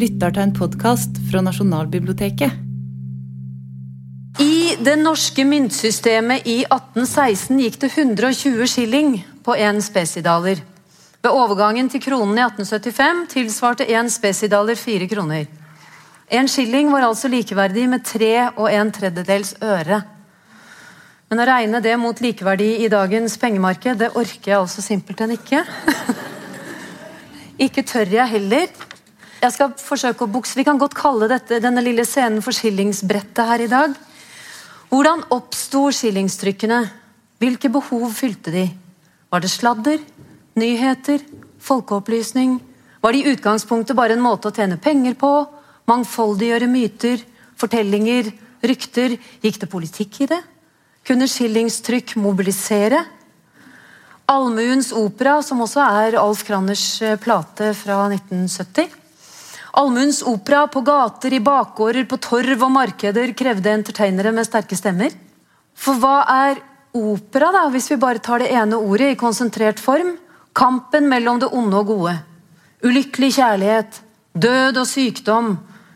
[0.00, 2.66] lytter til en podkast fra Nasjonalbiblioteket.
[4.40, 10.62] I det norske myntsystemet i 1816 gikk det 120 skilling på én spesidaler.
[11.20, 15.44] Ved overgangen til kronen i 1875 tilsvarte én spesidaler fire kroner.
[16.30, 20.00] En skilling var altså likeverdig med tre og en tredjedels øre.
[21.28, 25.60] Men å regne det mot likeverdi i dagens pengemarked, det orker jeg altså simpelthen ikke.
[27.66, 28.70] ikke tør jeg heller.
[29.40, 30.56] Jeg skal forsøke å bukse.
[30.58, 33.94] Vi kan godt kalle dette, denne lille scenen for skillingsbrettet her i dag.
[34.90, 36.80] Hvordan oppsto skillingstrykkene?
[37.40, 38.66] Hvilke behov fylte de?
[39.32, 40.02] Var det sladder?
[40.60, 41.24] Nyheter?
[41.64, 42.58] Folkeopplysning?
[43.00, 45.32] Var det i utgangspunktet bare en måte å tjene penger på?
[45.88, 47.24] Mangfoldiggjøre myter?
[47.56, 48.28] Fortellinger?
[48.60, 49.16] Rykter?
[49.40, 50.42] Gikk det politikk i det?
[51.08, 53.06] Kunne skillingstrykk mobilisere?
[54.28, 58.99] Allmuens opera, som også er Alf Kranners eh, plate fra 1970.
[59.78, 65.14] Allmuens opera på gater, i bakgårder, på torv og markeder krevde entertainere med sterke stemmer.
[65.78, 66.58] For hva er
[66.96, 70.16] opera, da, hvis vi bare tar det ene ordet i konsentrert form?
[70.56, 72.16] Kampen mellom det onde og gode.
[72.82, 74.00] Ulykkelig kjærlighet,
[74.34, 75.52] død og sykdom,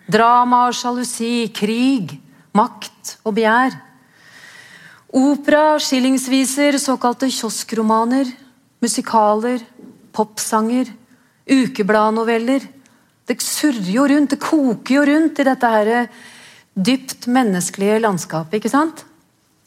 [0.06, 2.14] drama og sjalusi, krig,
[2.55, 3.75] makt og begjær.
[5.14, 8.30] Opera, skillingsviser, såkalte kioskromaner,
[8.83, 9.62] musikaler,
[10.14, 10.92] popsanger,
[11.50, 12.70] ukebladnoveller
[13.28, 15.91] det surrer jo rundt, det koker jo rundt i dette her
[16.75, 18.58] dypt menneskelige landskapet.
[18.58, 19.05] ikke sant?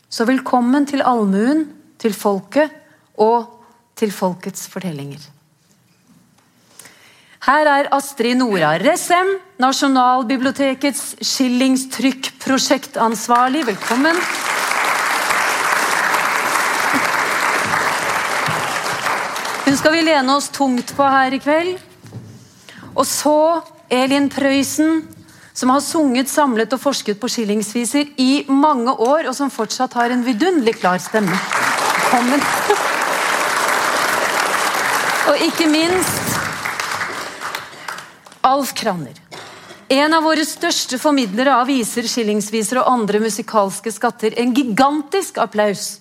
[0.09, 2.69] Så velkommen til allmuen, til folket
[3.17, 3.47] og
[3.97, 5.19] til folkets fortellinger.
[7.47, 13.67] Her er Astrid Nora Ressem, Nasjonalbibliotekets skillingstrykkprosjektansvarlig.
[13.69, 14.15] Velkommen.
[19.65, 21.86] Hun skal vi lene oss tungt på her i kveld.
[22.97, 23.61] Og så
[23.93, 25.03] Elin Prøysen,
[25.53, 30.13] som har sunget, samlet og forsket på skillingsviser i mange år, og som fortsatt har
[30.13, 31.37] en vidunderlig klar stemme.
[31.93, 32.41] Velkommen.
[35.27, 36.37] Og ikke minst
[38.47, 39.17] Alf Kranner.
[39.91, 44.33] En av våre største formidlere av viser, skillingsviser og andre musikalske skatter.
[44.39, 45.99] En gigantisk applaus.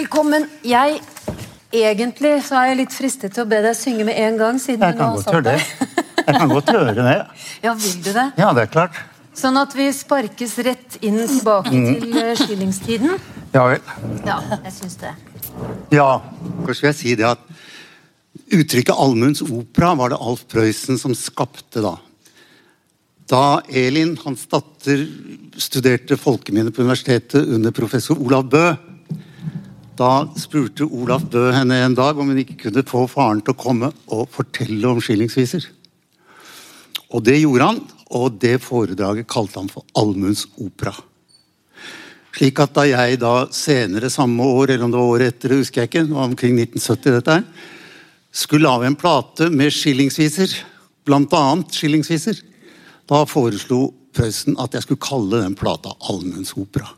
[0.00, 0.46] Velkommen.
[0.64, 1.00] Jeg
[1.76, 4.56] Egentlig så er jeg litt fristet til å be deg synge med en gang.
[4.58, 5.56] siden Jeg du nå har gjøre det.
[6.24, 7.16] Jeg kan godt gjøre det.
[7.66, 8.24] Ja, vil du det?
[8.40, 8.96] Ja, det er klart.
[9.36, 12.00] Sånn at vi sparkes rett inn tilbake Mm.
[12.00, 13.12] til uh, skillingstiden?
[13.52, 13.92] Ja vel.
[14.24, 15.12] Ja, jeg syns det.
[15.92, 16.08] Ja,
[16.64, 17.44] kanskje vil jeg si det at
[18.56, 21.98] uttrykket allmuens opera var det Alf Prøysen som skapte da.
[23.30, 25.04] Da Elin, hans datter,
[25.60, 28.70] studerte folkeminne på universitetet under professor Olav Bø,
[29.98, 33.60] da spurte Olaf Bø henne en dag om hun ikke kunne få faren til å
[33.60, 35.66] komme og fortelle om skillingsviser.
[37.10, 37.80] Og det gjorde han,
[38.14, 40.94] og det foredraget kalte han for Allmuens opera.
[42.36, 45.82] Slik at da jeg da senere samme år, eller om det var året etter, husker
[45.82, 47.70] jeg ikke, det var omkring 1970 dette her,
[48.30, 50.54] skulle lage en plate med skillingsviser,
[51.10, 52.38] annet skillingsviser,
[53.10, 56.88] da foreslo Prøysen at jeg skulle kalle den plata Allmuens opera.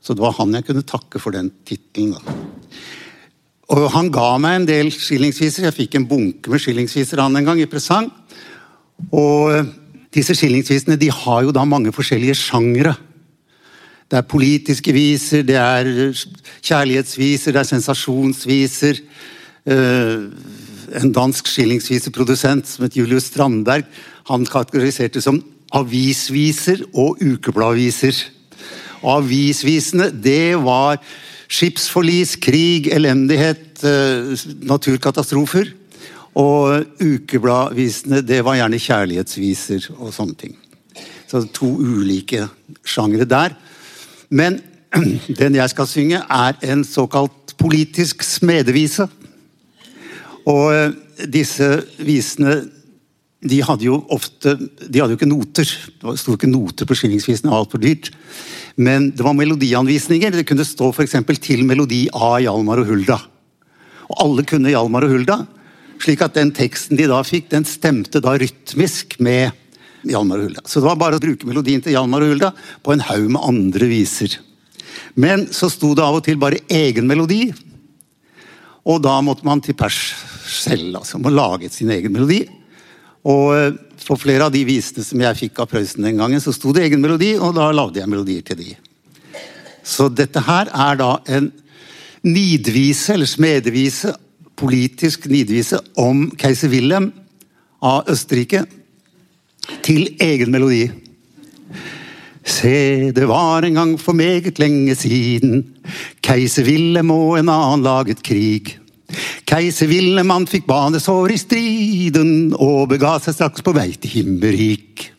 [0.00, 2.16] Så det var han jeg kunne takke for den tittelen.
[3.70, 5.68] Og han ga meg en del skillingsviser.
[5.68, 8.08] Jeg fikk en bunke med skillingsviser han en gang i presang.
[9.14, 9.68] Og eh,
[10.14, 12.96] disse skillingsvisene de har jo da mange forskjellige sjangre.
[14.10, 16.24] Det er politiske viser, det er eh,
[16.66, 19.04] kjærlighetsviser, det er sensasjonsviser.
[19.70, 20.26] Eh,
[20.98, 23.86] en dansk skillingsviseprodusent som het Julius Strandberg,
[24.26, 25.38] han kategoriserte som
[25.76, 28.18] avisviser og ukebladviser.
[29.02, 31.00] Avisvisene, det var
[31.50, 35.72] skipsforlis, krig, elendighet, eh, naturkatastrofer.
[36.38, 40.56] Og ukebladvisene, det var gjerne kjærlighetsviser og sånne ting.
[41.26, 42.46] Så to ulike
[42.86, 43.56] sjangre der.
[44.30, 44.60] Men
[45.40, 49.08] den jeg skal synge, er en såkalt politisk smedevise.
[50.46, 50.92] Og eh,
[51.26, 52.62] disse visene
[53.40, 55.68] de hadde jo ofte De hadde jo ikke noter.
[56.02, 58.10] Det sto ikke noter på skillingsvisene, det var altfor dyrt.
[58.76, 60.34] Men det var melodianvisninger.
[60.34, 61.16] Det kunne stå f.eks.
[61.40, 63.16] til melodi A Hjalmar og Hulda.
[64.10, 65.38] Og alle kunne Hjalmar og Hulda.
[66.00, 69.56] Slik at den teksten de da fikk, den stemte da rytmisk med
[70.08, 70.64] Hjalmar og Hulda.
[70.68, 72.52] Så det var bare å bruke melodien til Hjalmar og Hulda
[72.84, 74.36] på en haug med andre viser.
[75.16, 77.50] Men så sto det av og til bare egen melodi.
[78.88, 79.98] Og da måtte man til pers
[80.50, 81.20] selv, altså.
[81.20, 82.44] Man laget sin egen melodi.
[83.28, 86.54] Og på for flere av de visene som jeg fikk av Prøysen den gangen, så
[86.56, 88.70] sto det egen melodi, og da lagde jeg melodier til de.
[89.84, 91.50] Så dette her er da en
[92.24, 94.14] nidvise, eller smedevise,
[94.56, 97.10] politisk nidvise om keiser Wilhelm
[97.84, 98.64] av Østerrike
[99.84, 100.88] til egen melodi.
[102.40, 105.64] Se, det var en gang for meget lenge siden,
[106.24, 108.79] keiser Wilhelm og en annen laget krig.
[109.48, 115.10] Keiser Wilhelm fikk banesår i striden og bega seg straks på vei til himmerik.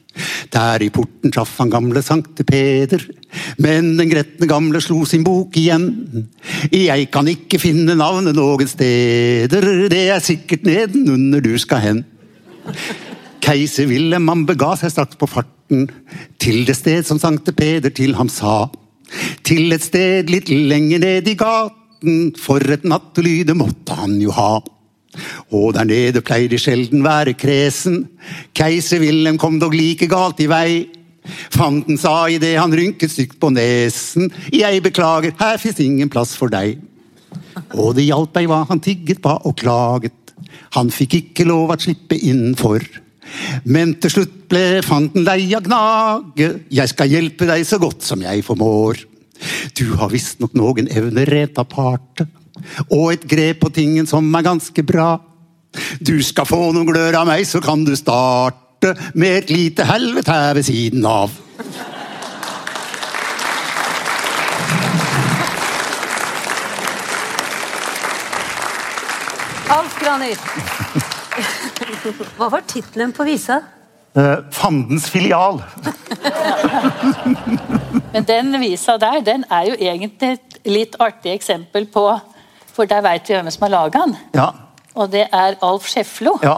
[0.51, 3.03] Der i porten traff han gamle Sankte Peder,
[3.63, 6.27] men den gretne gamle slo sin bok igjen.
[6.73, 12.03] Jeg kan ikke finne navnet noen steder, det er sikkert nedenunder du skal hen.
[13.41, 15.88] Keiser Wilhelm han bega seg straks på farten
[16.41, 18.67] til det sted som Sankte Peder til ham sa.
[19.47, 21.39] Til et sted litt lenger ned i
[22.01, 24.62] gaten, for et nattelyde måtte han jo ha.
[25.51, 28.09] Og der nede pleier de sjelden være kresen.
[28.53, 30.89] Keiser Wilhelm kom dog like galt i vei.
[31.51, 36.50] Fanden sa idet han rynket stygt på nesen, jeg beklager, her fins ingen plass for
[36.50, 36.80] deg.
[37.77, 40.33] Og det hjalp ei hva han tigget på og klaget.
[40.74, 42.81] Han fikk ikke lov å slippe innenfor.
[43.69, 46.50] Men til slutt ble fanden lei av gnage.
[46.74, 49.10] Jeg skal hjelpe deg så godt som jeg formår.
[49.77, 52.27] Du har visstnok noen evner rent aparte,
[52.89, 55.15] og et grep på tingen som er ganske bra.
[56.03, 60.35] Du skal få noen glør av meg, så kan du starte med et lite helvete
[60.35, 61.33] her ved siden av.
[69.71, 70.41] Alf Graner.
[72.35, 73.61] Hva var tittelen på visa?
[74.15, 75.61] Eh, Fandens filial.
[78.13, 82.03] Men den visa der, den er jo egentlig et litt artig eksempel på
[82.75, 84.13] For der veit vi hvem som har laga den.
[84.35, 84.49] Ja,
[84.95, 86.37] Og det er Alf Scheflo.
[86.43, 86.57] ja.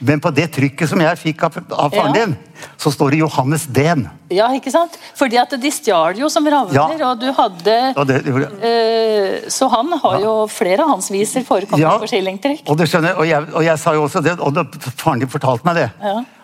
[0.00, 2.24] Men på det trykket som jeg fikk av, av faren Ja.
[2.24, 2.36] din,
[2.78, 4.08] så står det Johannes Dehn.
[4.30, 4.96] Ja, ikke sant?
[5.18, 7.10] Fordi at de stjal jo som ravner, Ja.
[7.10, 8.26] og du hadde ja, det,
[8.62, 11.98] eh, Så han har jo flere av hans viser forekommet Ja.
[11.98, 12.62] på skillingtrykk.
[12.68, 14.66] Og, det og, jeg, og jeg sa jo også det, og det,
[14.96, 15.90] faren din fortalte meg det.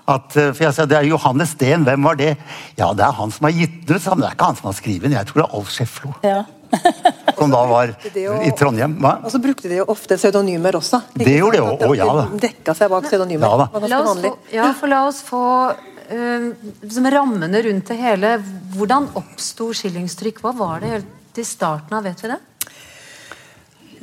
[0.04, 2.34] At, eh, for jeg sa det er Johannes Steen, hvem var det?
[2.76, 4.20] Ja, det er han som har gitt den ut, men.
[4.20, 6.12] Det er ikke han som har skrevet den, jeg tror det er Alf Scheflo.
[6.24, 6.42] Ja.
[7.38, 8.96] Som da var jo, i Trondheim.
[9.02, 9.12] Hva?
[9.22, 11.00] Og så brukte de jo ofte pseudonymer også.
[11.14, 11.66] ikke Det gjorde de jo.
[11.86, 12.24] Å, ja da.
[12.32, 13.46] De dekka seg bak pseudonymer.
[13.46, 13.82] Ja da.
[13.92, 16.48] La oss få, ja, for la oss få uh,
[16.82, 18.32] liksom rammene rundt det hele.
[18.74, 20.42] Hvordan oppsto skillingstrykk?
[20.42, 22.08] Hva var det helt i starten av?
[22.08, 22.40] Vet vi det?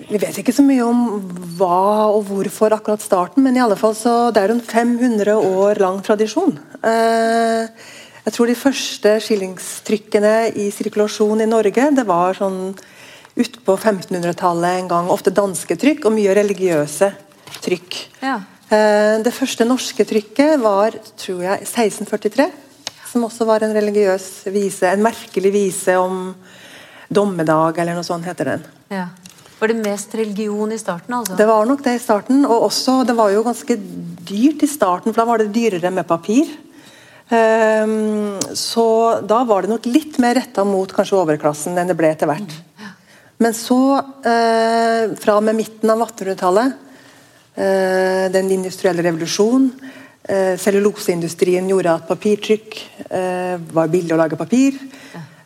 [0.09, 1.01] Vi vet ikke så mye om
[1.59, 5.81] hva og hvorfor akkurat starten, men i alle fall så det er en 500 år
[5.83, 6.55] lang tradisjon.
[6.83, 7.67] Eh,
[8.25, 12.73] jeg tror de første skillingstrykkene i sirkulasjon i Norge det var sånn
[13.41, 15.11] utpå 1500-tallet en gang.
[15.13, 17.11] Ofte danske trykk og mye religiøse
[17.61, 18.01] trykk.
[18.21, 18.39] Ja.
[18.71, 22.49] Eh, Det første norske trykket var tror jeg, 1643,
[23.11, 24.87] som også var en religiøs vise.
[24.87, 26.33] En merkelig vise om
[27.11, 28.63] dommedag, eller noe sånt heter den.
[28.89, 29.07] ja.
[29.61, 31.13] Var det mest religion i starten?
[31.13, 31.35] altså?
[31.37, 33.75] Det var nok det i starten, og også, det var jo ganske
[34.25, 36.49] dyrt i starten, for da var det dyrere med papir.
[37.29, 38.85] Um, så
[39.21, 42.57] da var det nok litt mer retta mot kanskje overklassen enn det ble etter hvert.
[43.41, 46.81] Men så, uh, fra og med midten av 1800-tallet,
[47.61, 49.69] uh, den industrielle revolusjonen
[50.61, 52.75] celluloseindustrien gjorde at papirtrykk
[53.09, 54.77] eh, var billig å lage papir.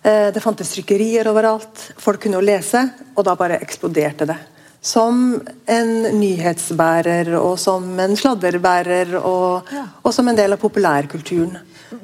[0.05, 1.87] Eh, det fantes trykkerier overalt.
[1.97, 2.83] Folk kunne jo lese,
[3.15, 4.37] og da bare eksploderte det.
[4.85, 9.71] Som en nyhetsbærer og som en sladderbærer og,
[10.05, 11.55] og som en del av populærkulturen.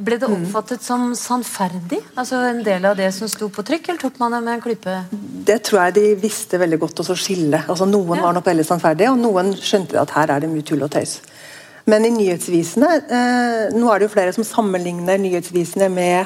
[0.01, 1.99] Ble det oppfattet som sannferdig?
[2.17, 4.63] Altså en del av det som sto på trykk, eller tok man det med en
[4.63, 4.95] klype?
[5.51, 7.63] Det tror jeg de visste veldig godt å skille.
[7.67, 8.23] Altså Noen Ja.
[8.25, 11.19] var nok veldig sannferdige, og noen skjønte at her er det mye tull og tøys.
[11.85, 16.25] Men i nyhetsvisene eh, Nå er det jo flere som sammenligner nyhetsvisene med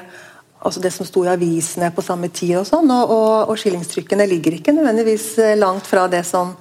[0.60, 4.28] altså det som sto i avisene på samme tid, og sånn, og, og, og skillingstrykkene
[4.30, 6.54] ligger ikke nødvendigvis eh, langt fra det som,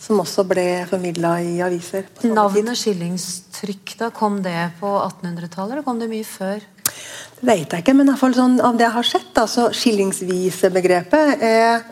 [0.00, 2.08] som også ble formidla i aviser.
[2.26, 6.64] Navnet skillingstrykk, da kom det på 1800-tallet, eller kom det mye før?
[7.36, 11.44] Det vet jeg ikke, men iallfall sånn, av det jeg har sett, da, så skillingsvisebegrepet
[11.44, 11.86] er,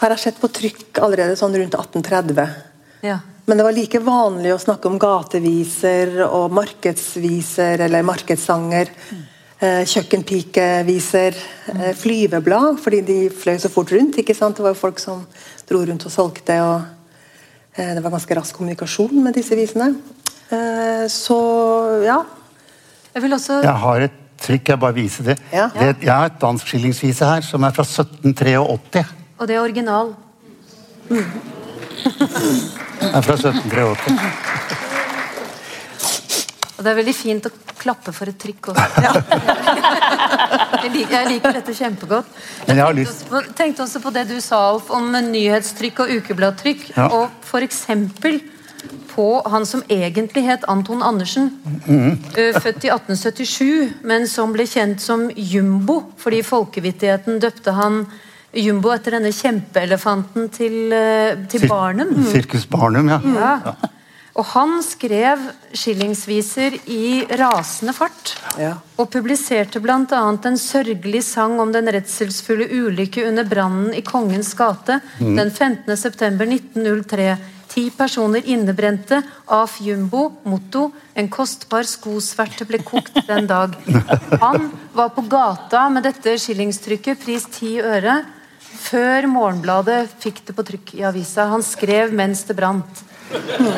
[0.00, 2.52] har jeg sett på trykk allerede sånn rundt 1830.
[3.06, 3.20] Ja.
[3.46, 8.90] Men det var like vanlig å snakke om gateviser og markedsviser eller markedssanger.
[8.90, 11.36] Eh, kjøkkenpikeviser.
[11.72, 14.18] Eh, flyveblad, fordi de fløy så fort rundt.
[14.18, 14.56] ikke sant?
[14.56, 15.26] Det var jo folk som
[15.68, 16.60] dro rundt og solgte.
[16.62, 16.82] og
[17.76, 19.94] eh, Det var ganske rask kommunikasjon med disse visene.
[20.50, 21.38] Eh, så
[22.04, 22.22] ja.
[23.14, 25.38] Jeg vil også Jeg har et trykk, jeg bare viser det.
[25.52, 25.70] Ja.
[25.72, 29.04] det jeg har et dansk skillingsvise her, som er fra 1783.
[29.38, 30.14] Og det er original.
[31.08, 31.24] Det
[33.14, 34.12] er fra 1783.
[36.76, 37.50] Og det er veldig fint å
[37.86, 38.84] klappe for et trykk også.
[40.86, 42.28] Jeg liker, jeg liker dette kjempegodt.
[42.68, 46.02] Men jeg har tenkte også på- tenkte også på det du sa Alf, om nyhetstrykk
[46.04, 46.84] og ukebladtrykk.
[46.96, 47.06] Ja.
[47.16, 47.80] Og f.eks.
[49.16, 51.50] på han som egentlig het Anton Andersen.
[51.64, 51.80] Mm.
[51.86, 52.60] -hmm.
[52.60, 58.06] Født i 1877, men som ble kjent som Jumbo fordi folkevittigheten døpte han
[58.54, 62.26] Jumbo etter denne kjempeelefanten til, eh, til Sir- Barnum.
[62.32, 63.20] Sirkus Barnum, ja.
[63.24, 63.74] Ja.
[64.36, 65.40] Og han skrev
[65.72, 68.34] skillingsviser i rasende fart.
[68.60, 68.74] Ja.
[69.00, 69.96] Og publiserte bl.a.
[70.04, 75.88] en sørgelig sang om den redselsfulle ulykke under brannen i Kongens gate den 15.
[75.96, 77.30] september 1903.
[77.72, 79.22] Ti personer innebrente.
[79.48, 80.28] Af Jumbo.
[80.44, 83.74] Motto 'En kostbar skosverte ble kokt den dag'.
[84.40, 88.24] Han var på gata med dette skillingstrykket, pris ti øre,
[88.76, 91.48] før Morgenbladet fikk det på trykk i avisa.
[91.48, 93.05] Han skrev mens det brant.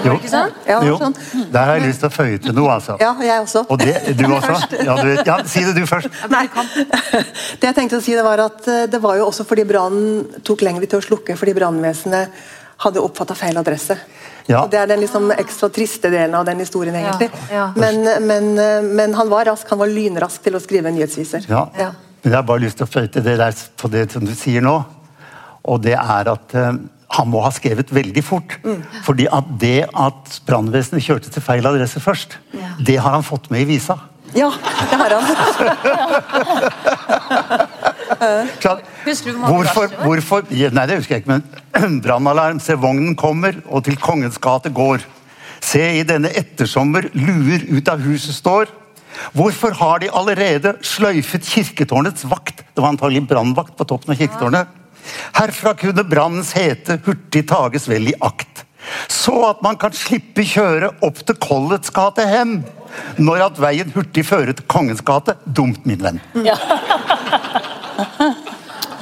[0.05, 0.15] Jo.
[0.19, 0.59] Ikke sant?
[0.69, 0.97] Ja, jo.
[1.01, 1.15] sånn.
[1.53, 2.99] Der har jeg lyst til å føye til noe, altså.
[3.01, 3.65] Ja, jeg også.
[3.73, 4.57] Og det, du også?
[4.85, 6.13] Ja, du, ja, si det du først.
[6.33, 6.45] Nei.
[7.59, 10.43] Det jeg tenkte å si det var at eh, det var jo også fordi brannen
[10.47, 12.43] tok lengre til å slukke, fordi brannvesenet
[12.85, 13.97] hadde oppfatta feil adresse.
[14.49, 14.63] Ja.
[14.63, 17.31] Og Det er den liksom ekstra triste delen av den historien, egentlig.
[17.53, 17.71] ja.
[17.77, 21.49] Men, men, eh, men han var rask, han var lynrask til å skrive nyhetsviser.
[21.51, 21.67] Ja.
[21.79, 21.91] Ja.
[22.23, 24.33] Men jeg har bare lyst til å føye til det der på det som du
[24.37, 24.77] sier nå.
[25.69, 26.73] Og det er at eh,
[27.19, 28.59] han må ha skrevet veldig fort.
[29.07, 32.39] Fordi at det at brannvesenet kjørte til feil adresse først,
[32.79, 33.99] det har han fått med i visa.
[34.37, 34.51] Ja,
[34.91, 35.25] det har han.
[38.63, 41.45] Klart, hvorfor, hvorfor Nei, det husker jeg ikke, men
[42.05, 42.61] brannalarm.
[42.61, 44.99] Se, vognen kommer, og til Kongens gate går.
[45.65, 48.67] Se, i denne ettersommer luer ut av huset står.
[49.35, 52.65] Hvorfor har de allerede sløyfet kirketårnets vakt?
[52.75, 54.67] Det var antagelig brannvakt på toppen av kirketårnet.
[55.39, 58.65] Herfra kunne brannens hete hurtig tages vel i akt.
[59.13, 62.61] Så at man kan slippe kjøre opp til Kollets gate hen.
[63.21, 65.37] Når at veien hurtig fører til Kongens gate.
[65.45, 66.23] Dumt, min venn.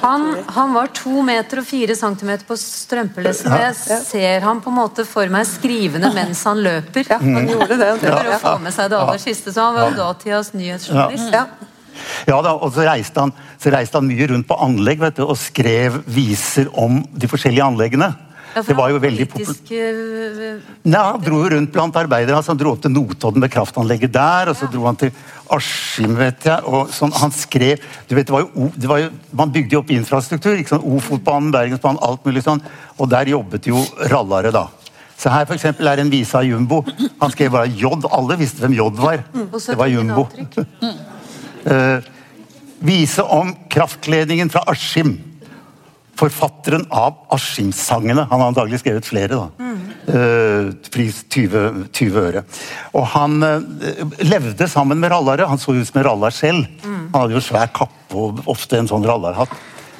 [0.07, 4.71] Han, han var to meter og fire centimeter på strømpelesten, og jeg ser han på
[4.71, 7.09] en måte for meg skrivende mens han løper.
[7.11, 7.89] Ja, han gjorde det.
[8.05, 11.35] For å få med seg det aller siste, så han var jo datidas nyhetsjournalist.
[11.35, 11.43] Ja.
[12.29, 15.25] Ja da, og så reiste, han, så reiste han mye rundt på anlegg vet du,
[15.27, 18.13] og skrev viser om de forskjellige anleggene.
[18.57, 19.71] Ja, det var jo veldig populært.
[19.77, 22.39] eh, Nei, Han dro jo rundt blant arbeidere.
[22.39, 25.11] Altså, han dro opp til Notodden med kraftanlegget der, og så dro han til
[25.53, 26.65] Askim, vet jeg.
[26.65, 29.83] og sånn, Han skrev du vet, det var jo, det var jo, Man bygde jo
[29.83, 30.57] opp infrastruktur.
[30.57, 32.63] ikke sånn, Ofotbanen, Bergensbanen, alt mulig sånn.
[32.99, 34.69] Og der jobbet jo rallare, da.
[35.19, 36.83] Så her for er en vise av Jumbo.
[37.21, 37.93] Han skrev bare J.
[38.11, 39.23] Alle visste hvem J var.
[39.59, 40.29] så Det var Jumbo.
[41.67, 42.13] originaltrykk.
[42.79, 45.17] Vise om kraftledningen fra Askim.
[46.17, 48.27] Forfatteren av Askim-sangene.
[48.31, 49.29] Han har antagelig skrevet flere.
[49.37, 49.49] da.
[50.07, 52.43] Eh, pris 20, 20 øre.
[52.95, 55.49] Og han eh, levde sammen med rallare.
[55.49, 56.69] Han så ut som en rallar selv.
[56.85, 59.53] Han hadde jo svær kappe og ofte en sånn rallarhatt.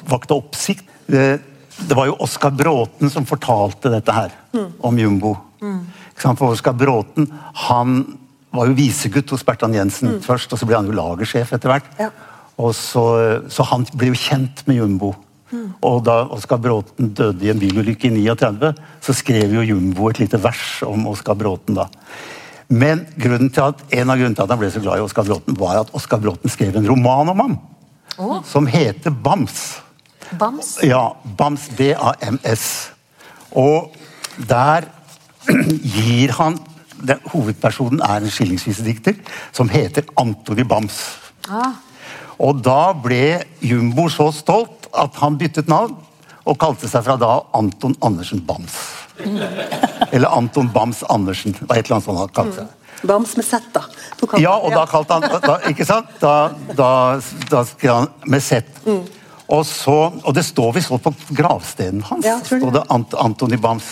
[0.07, 0.85] Vakte oppsikt.
[1.11, 1.41] Eh,
[1.77, 4.31] det var jo Oskar Bråten som fortalte dette her
[4.81, 5.35] om Jumbo.
[5.61, 5.83] Mm.
[6.47, 7.27] Oskar Bråten
[7.67, 7.99] han
[8.57, 11.87] var jo visegutt hos Bertan Jensen først, og så ble han jo lagersjef etter hvert.
[12.01, 12.09] Ja.
[12.57, 13.05] Og så,
[13.53, 15.13] så han ble jo kjent med Jumbo.
[15.85, 18.73] Og da Oskar Bråten døde i en bilulykke i 39,
[19.03, 21.77] så skrev jo Jumbo et lite vers om Oskar Bråten.
[21.77, 21.87] da.
[22.67, 25.27] Men grunnen til at, en av grunnene til at han ble så glad i Oskar
[25.29, 27.57] Bråten, var at Oskar Bråten skrev en roman om ham.
[28.17, 28.41] oh.
[28.43, 29.77] Som heter Bams.
[30.35, 30.77] Bams.
[30.83, 31.69] Ja, Bams.
[31.77, 32.91] B-A-M-S.
[33.55, 33.93] Og
[34.49, 34.89] der
[35.95, 36.59] gir han
[37.03, 39.17] den, Hovedpersonen er en skillingsvisedikter
[39.55, 41.01] som heter Antony Bams.
[41.49, 41.77] Ah,
[42.37, 45.95] Og da ble Jumbo så stolt at han byttet navn
[46.47, 48.75] og kalte seg fra da Anton Andersen Bams.
[50.13, 51.55] Eller Anton Bams Andersen.
[51.57, 52.73] Det var et eller annet sånt han kalte seg.
[53.07, 53.83] Bams med Z, da.
[54.41, 56.15] Ja, og da kalte han da, Ikke sant?
[56.21, 56.89] Da, da,
[57.51, 58.63] da skrev han med Z.
[59.47, 62.25] Og, så, og det står visst på gravstenen hans.
[62.25, 63.85] Ja, det Ant Antony Bams.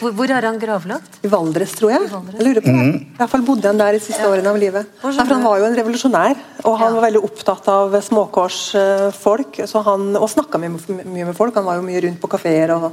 [0.00, 1.18] Hvor, hvor er han gravlagt?
[1.24, 2.08] I Valdres, tror jeg.
[2.10, 2.38] Valdres.
[2.40, 2.86] jeg lurer på det.
[3.14, 4.88] I hvert fall bodde han der de siste årene av livet.
[5.00, 6.94] For han var jo en revolusjonær, og han Ja.
[7.00, 9.60] var veldig opptatt av småkårsfolk.
[9.70, 11.54] Så han, og snakka mye, med- mye med folk.
[11.54, 12.92] Han var jo mye rundt på kafeer og,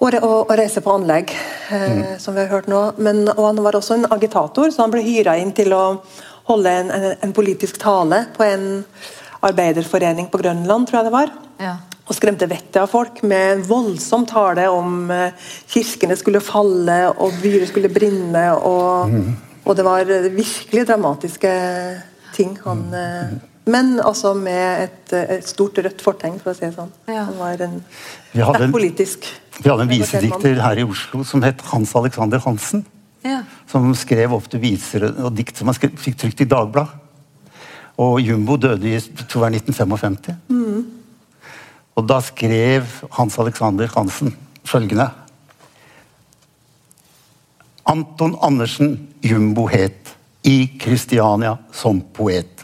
[0.00, 1.30] og, og, og reise på anlegg,
[1.70, 2.82] eh, som vi har hørt nå.
[2.98, 6.00] Men, og han var også en agitator, så han ble hyra inn til å
[6.48, 8.84] holde en, en, en politisk tale på en
[9.42, 11.30] arbeiderforening på Grønland, tror jeg det var
[11.62, 11.76] Ja.
[12.02, 15.34] Og skremte vettet av folk med en voldsom tale om eh,
[15.70, 18.44] kirkene skulle falle og byer skulle brenne.
[18.58, 19.14] Og,
[19.62, 21.52] og det var virkelig dramatiske
[22.34, 22.56] ting.
[22.64, 23.36] Han, eh,
[23.70, 26.90] men altså med et, eh, et stort rødt fortegn, for å si det sånn.
[27.06, 27.28] Ja.
[27.28, 27.78] Han var en
[28.32, 29.28] sterk politisk
[29.60, 32.82] Vi hadde en visedikter her i Oslo som het Hans Alexander Hansen.
[33.22, 33.44] Ja.
[33.70, 36.98] Som skrev ofte viser og dikt som han fikk trykt i Dagbladet.
[38.02, 40.98] Og Jumbo døde i jeg tror det var 1955.
[41.96, 44.32] Og da skrev Hans Alexander Hansen
[44.64, 45.10] følgende
[47.92, 50.14] Anton Andersen Jumbo het
[50.46, 52.62] i Kristiania som poet.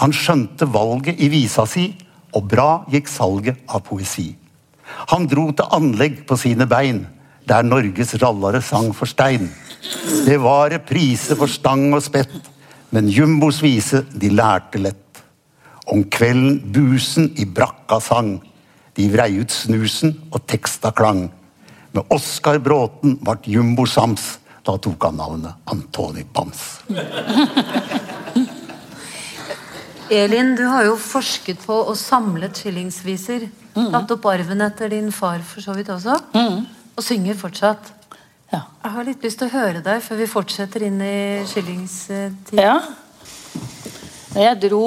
[0.00, 1.88] Han skjønte valget i visa si,
[2.34, 4.32] og bra gikk salget av poesi.
[5.12, 7.04] Han dro til anlegg på sine bein,
[7.46, 9.48] der Norges rallare sang for stein.
[10.26, 12.34] Det var reprise for stang og spett,
[12.90, 15.22] men Jumbos vise de lærte lett.
[15.86, 18.36] Om kvelden busen i brakka sang,
[18.96, 21.26] de vrei ut snusen og teksta klang.
[21.92, 26.80] Med Oskar Bråten vart Jumbo sams, da tok han navnet Antoni Bams.
[30.10, 33.48] Elin, du har jo forsket på og samlet skillingsviser.
[33.74, 36.14] Tatt opp arven etter din far for så vidt også.
[36.96, 37.92] Og synger fortsatt.
[38.52, 38.62] Ja.
[38.84, 42.60] Jeg har litt lyst til å høre deg før vi fortsetter inn i skillingstiden.
[42.62, 42.78] Ja.
[44.36, 44.86] Jeg dro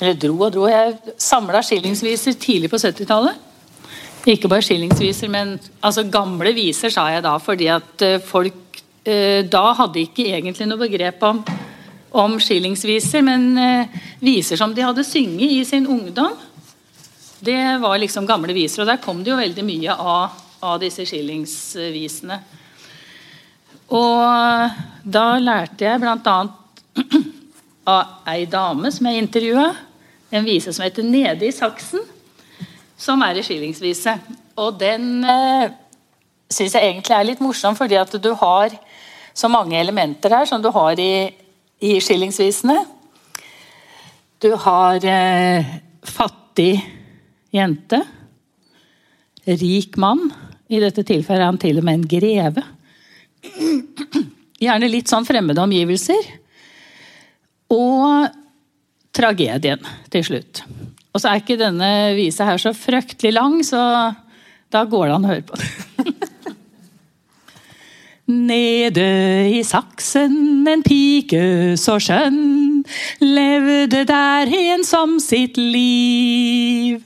[0.00, 3.50] Eller dro og dro Jeg samla skillingsviser tidlig på 70-tallet.
[4.30, 9.44] Ikke bare skillingsviser, men altså gamle viser, sa jeg da, fordi at eh, folk eh,
[9.44, 11.42] da hadde ikke egentlig noe begrep om,
[12.24, 16.32] om skillingsviser, men eh, viser som de hadde synget i sin ungdom.
[17.44, 21.04] Det var liksom gamle viser, og der kom det jo veldig mye av, av disse
[21.04, 22.40] skillingsvisene.
[23.92, 26.38] Og da lærte jeg bl.a.
[27.86, 29.68] av ei dame som jeg intervjua,
[30.34, 32.06] en vise som heter 'Nede i saksen',
[32.96, 34.18] som er ei skillingsvise.
[34.56, 35.70] Og den eh,
[36.50, 38.70] syns jeg egentlig er litt morsom, fordi at du har
[39.34, 41.34] så mange elementer her som du har i,
[41.80, 42.78] i skillingsvisene.
[44.40, 45.64] Du har eh,
[46.02, 46.82] fattig
[47.54, 48.02] jente,
[49.46, 50.30] rik mann,
[50.68, 52.62] i dette tilfellet er han til og med en greve.
[54.64, 56.43] Gjerne litt sånn fremmede omgivelser.
[57.72, 58.28] Og
[59.14, 59.80] tragedien
[60.12, 60.64] til slutt.
[61.14, 63.80] Og så er ikke denne visa her så fryktelig lang, så
[64.74, 65.68] da går det an å høre på det.
[68.24, 69.08] Nede
[69.52, 72.82] i saksen en pike så skjønn
[73.20, 77.04] levde der en som sitt liv.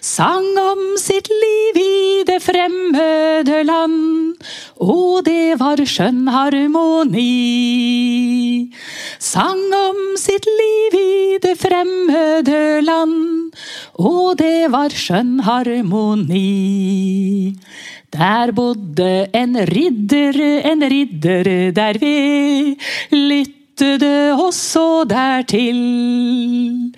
[0.00, 4.36] Sang om sitt liv i det fremmede land,
[4.76, 7.24] og det var skjønn harmoni.
[9.18, 13.52] Sang om sitt liv i det fremmede land,
[13.96, 17.56] og det var skjønn harmoni.
[18.12, 20.40] Der bodde en ridder,
[20.72, 22.76] en ridder der ved
[23.76, 26.94] lyttede også dertil.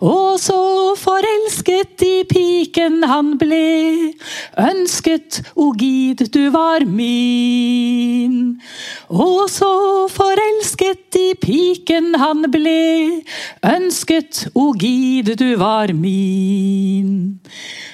[0.00, 4.12] Og så forelsket i piken han ble,
[4.58, 8.60] ønsket, o du var min.
[9.08, 13.22] Og så forelsket i piken han ble,
[13.64, 17.40] ønsket, o du var min.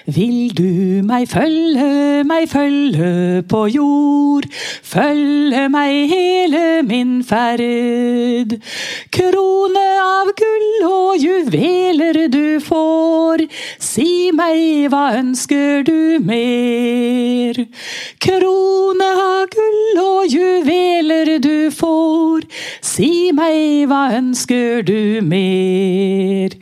[0.06, 4.46] Vil du meg følge, meg følge på jord,
[4.82, 8.56] følge meg hele min ferd.
[9.14, 13.44] Krone av gull og juveler du får,
[13.78, 17.60] si meg hva ønsker du mer?
[18.26, 22.48] Krone av gull og juveler du får,
[22.82, 26.58] si meg hva ønsker du mer?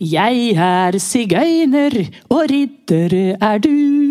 [0.00, 1.90] Jeg er sigøyner,
[2.30, 4.07] og ridder er du.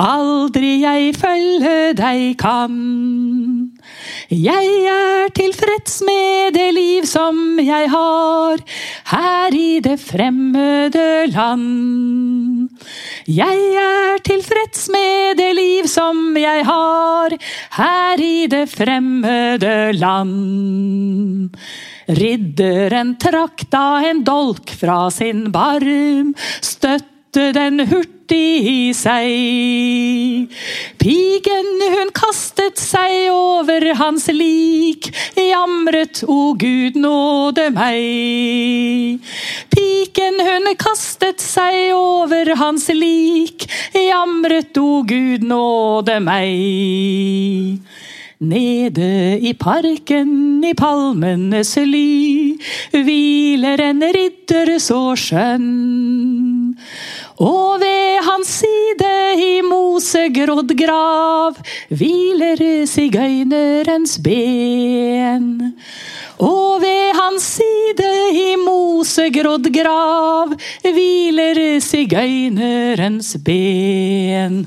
[0.00, 2.76] Aldri jeg følge deg kan.
[4.30, 8.62] Jeg er tilfreds med det liv som jeg har
[9.10, 12.70] her i det fremmede land.
[13.26, 17.36] Jeg er tilfreds med det liv som jeg har
[17.76, 21.56] her i det fremmede land.
[22.10, 26.32] Ridderen trakk da en dolk fra sin barm,
[27.30, 30.50] støtte den hurtig i seg.
[30.98, 39.22] Piken hun kastet seg over hans lik, jamret o Gud nåde meg.
[39.70, 47.78] Piken hun kastet seg over hans lik, jamret o Gud nåde meg.
[48.40, 52.56] Nede i parken i palmenes ly
[52.94, 56.70] hviler en ridder så skjønn.
[57.40, 61.56] Og ved hans side i mosegrodd grav
[61.88, 65.46] hviler sigøynerens ben.
[66.36, 70.52] Og ved hans side i mosegrodd grav
[70.84, 74.60] hviler sigøynerens ben.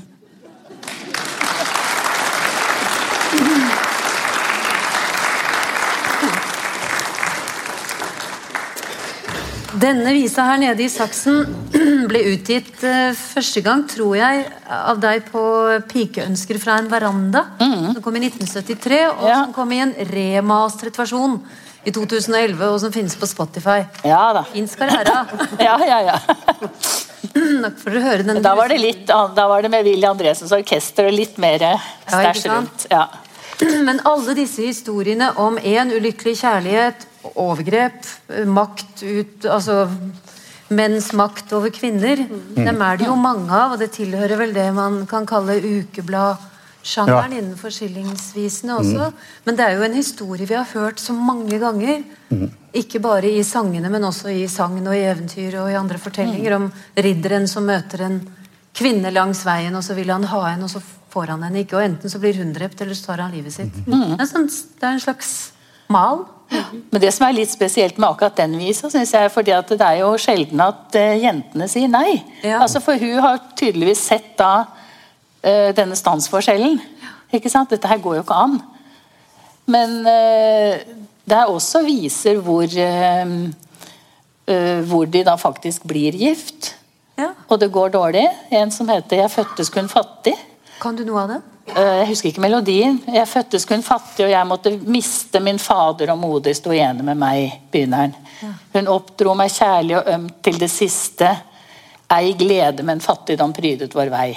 [9.84, 11.42] Denne visa her nede i saksen
[12.10, 15.42] ble utgitt eh, første gang, tror jeg, av deg på
[15.90, 17.42] 'Pikeønsker fra en veranda'.
[17.60, 19.42] Som kom i 1973, og Ja.
[19.44, 21.36] som kom i en remastret versjon
[21.84, 23.82] i 2011, og som finnes på Spotify.
[24.08, 24.46] Ja da.
[24.54, 24.88] Fin skal.
[25.68, 26.16] Ja, ja, ja.
[27.64, 28.40] Nok for å høre den.
[28.44, 31.60] Da var det litt Da var det med Willy Andresens orkester og litt mer
[32.06, 32.86] stæsj rundt.
[32.92, 33.08] Ja.
[33.86, 38.04] Men alle disse historiene om én ulykkelig kjærlighet, overgrep,
[38.46, 39.84] makt ut Altså
[40.74, 42.24] menns makt over kvinner,
[42.56, 47.34] dem er det jo mange av, og det tilhører vel det man kan kalle ukebladsjangeren
[47.34, 47.38] Ja.
[47.38, 49.10] innenfor skillingsvisene også.
[49.44, 52.02] Men det er jo en historie vi har hørt så mange ganger.
[52.74, 56.56] Ikke bare i sangene, men også i sagn og i eventyr og i andre fortellinger
[56.56, 58.18] om ridderen som møter en
[58.74, 60.80] kvinne langs veien, og så vil han ha henne, og så
[61.14, 61.78] får han henne ikke.
[61.78, 63.82] Og enten så blir hun drept, eller så tar han livet sitt.
[63.86, 65.34] Det, er sånn, det er en slags
[65.92, 66.24] mal.
[66.90, 69.86] Men det som er litt spesielt med akkurat den visa, synes jeg, fordi at det
[69.86, 72.20] er jo sjelden at uh, jentene sier nei.
[72.44, 72.60] Ja.
[72.62, 76.78] Altså For hun har tydeligvis sett da uh, denne standsforskjellen.
[77.34, 77.72] Ikke sant?
[77.72, 78.58] Dette her går jo ikke an.
[79.70, 82.68] Men uh, det er også viser hvor
[84.84, 86.74] Hvor de da faktisk blir gift.
[87.16, 87.30] Ja.
[87.48, 88.26] Og det går dårlig.
[88.52, 90.36] En som heter 'Jeg fødtes kun fattig'.
[90.84, 91.40] Kan du noe av det?
[91.72, 92.98] Eh, Jeg husker ikke melodien.
[93.08, 97.16] Jeg fødtes kun fattig, og jeg måtte miste min fader og moder sto igjen med
[97.16, 98.14] meg, begynner han.
[98.74, 101.30] Hun oppdro meg kjærlig og ømt til det siste.
[102.12, 104.28] Ei glede, men fattigdom prydet vår vei.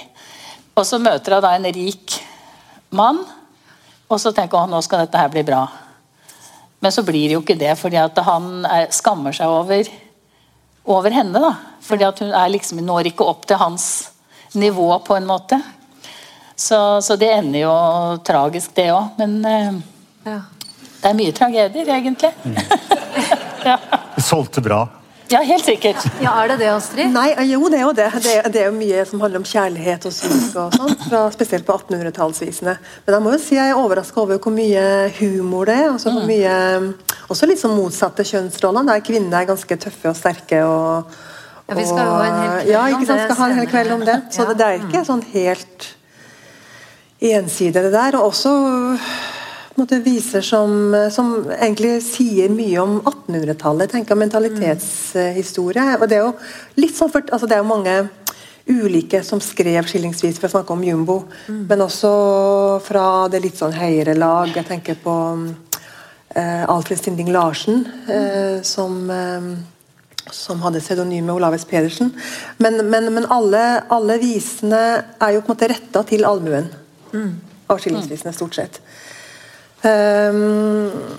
[0.78, 2.16] Og så møter hun da en rik
[2.96, 3.20] mann,
[4.08, 5.66] og så tenker hun nå skal dette her bli bra.
[6.80, 9.90] Men så blir det jo ikke det, fordi at han er, skammer seg over,
[10.86, 11.42] over henne.
[11.44, 11.52] da.
[11.84, 14.14] Fordi hun er liksom, når ikke opp til hans
[14.56, 15.60] nivå, på en måte.
[16.58, 17.74] Så, så det ender jo
[18.26, 19.12] tragisk, det òg.
[19.22, 19.74] Men eh,
[20.28, 20.40] Ja.
[21.04, 22.32] det er mye tragedier, egentlig.
[23.68, 23.78] ja.
[24.18, 24.80] Solgte bra.
[25.30, 26.02] ja, helt sikkert.
[26.24, 27.12] ja, er det det, Astrid?
[27.14, 28.08] Nei, jo, det er jo det.
[28.24, 31.68] Det er, det er jo mye som handler om kjærlighet og sorg og sånn, spesielt
[31.68, 32.74] på 1800-tallsvisene.
[33.06, 34.86] Men jeg må jo si jeg er overraska over hvor mye
[35.20, 35.90] humor det er.
[35.94, 36.56] Altså hvor mye,
[37.28, 40.64] også litt sånn motsatte kjønnsroller, der kvinnene er ganske tøffe og sterke.
[40.66, 41.14] og
[41.68, 43.52] Ja, vi skal jo ha en hel kveld ja, om ikke sant, det skal ha
[43.52, 44.18] en hel kveld om det.
[44.34, 45.90] Så det, det er ikke sånn helt
[47.22, 48.18] ensidig, det der.
[48.20, 48.54] Og også
[49.78, 53.92] måte, viser som, som egentlig sier mye om 1800-tallet.
[53.92, 55.98] tenker jeg, Mentalitetshistorie.
[56.00, 56.34] Og det er jo
[56.82, 57.98] litt sånn, for, altså det er jo mange
[58.68, 61.22] ulike som skrev skillingsvis, for å snakke om Jumbo.
[61.48, 62.12] Men også
[62.84, 64.52] fra det litt sånn høyere lag.
[64.56, 65.16] Jeg tenker på
[66.36, 69.52] eh, Alfred Stinding Larsen, eh, som eh,
[70.28, 72.10] som hadde pseudonymet Olaves Pedersen.
[72.58, 74.82] Men, men, men alle, alle visene
[75.24, 76.68] er jo på en måte retta til allmuen.
[77.68, 78.82] Av skillingsvisene, stort sett.
[79.84, 81.18] Um,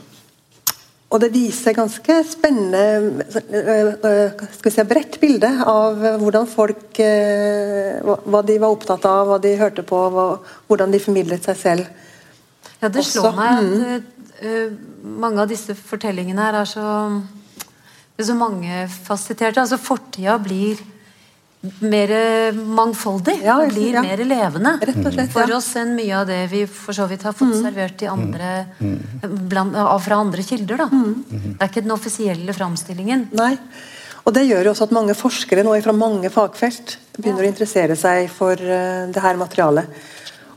[1.08, 2.80] og det viser ganske spennende
[3.48, 9.30] øh, skal vi si, bredt bilde av hvordan folk øh, hva- de var opptatt av,
[9.30, 10.02] hva de hørte på,
[10.68, 11.88] hvordan de formidlet seg selv.
[12.82, 13.94] Ja, det slår Også, meg mm.
[13.96, 14.76] at mm.
[15.24, 16.84] mange av disse fortellingene her er så,
[18.18, 19.64] er så mangefasetterte.
[19.64, 20.82] Altså fortida blir
[21.60, 23.40] mer mangfoldig.
[23.42, 24.02] Ja, det blir ja.
[24.02, 25.48] mer levende Rett og slett, for ja.
[25.50, 25.56] Mm.
[25.56, 28.50] oss enn mye av det vi for så vidt har fått servert i andre,
[29.50, 30.84] blant, av- fra andre kilder.
[30.84, 30.88] Da.
[30.92, 31.14] Mm.
[31.28, 33.28] Det er ikke den offisielle framstillingen.
[33.38, 33.56] Nei.
[34.28, 37.96] Og Det gjør jo også at mange forskere nå fra mange fagfelt begynner å interessere
[37.96, 39.88] seg for uh, det her materialet.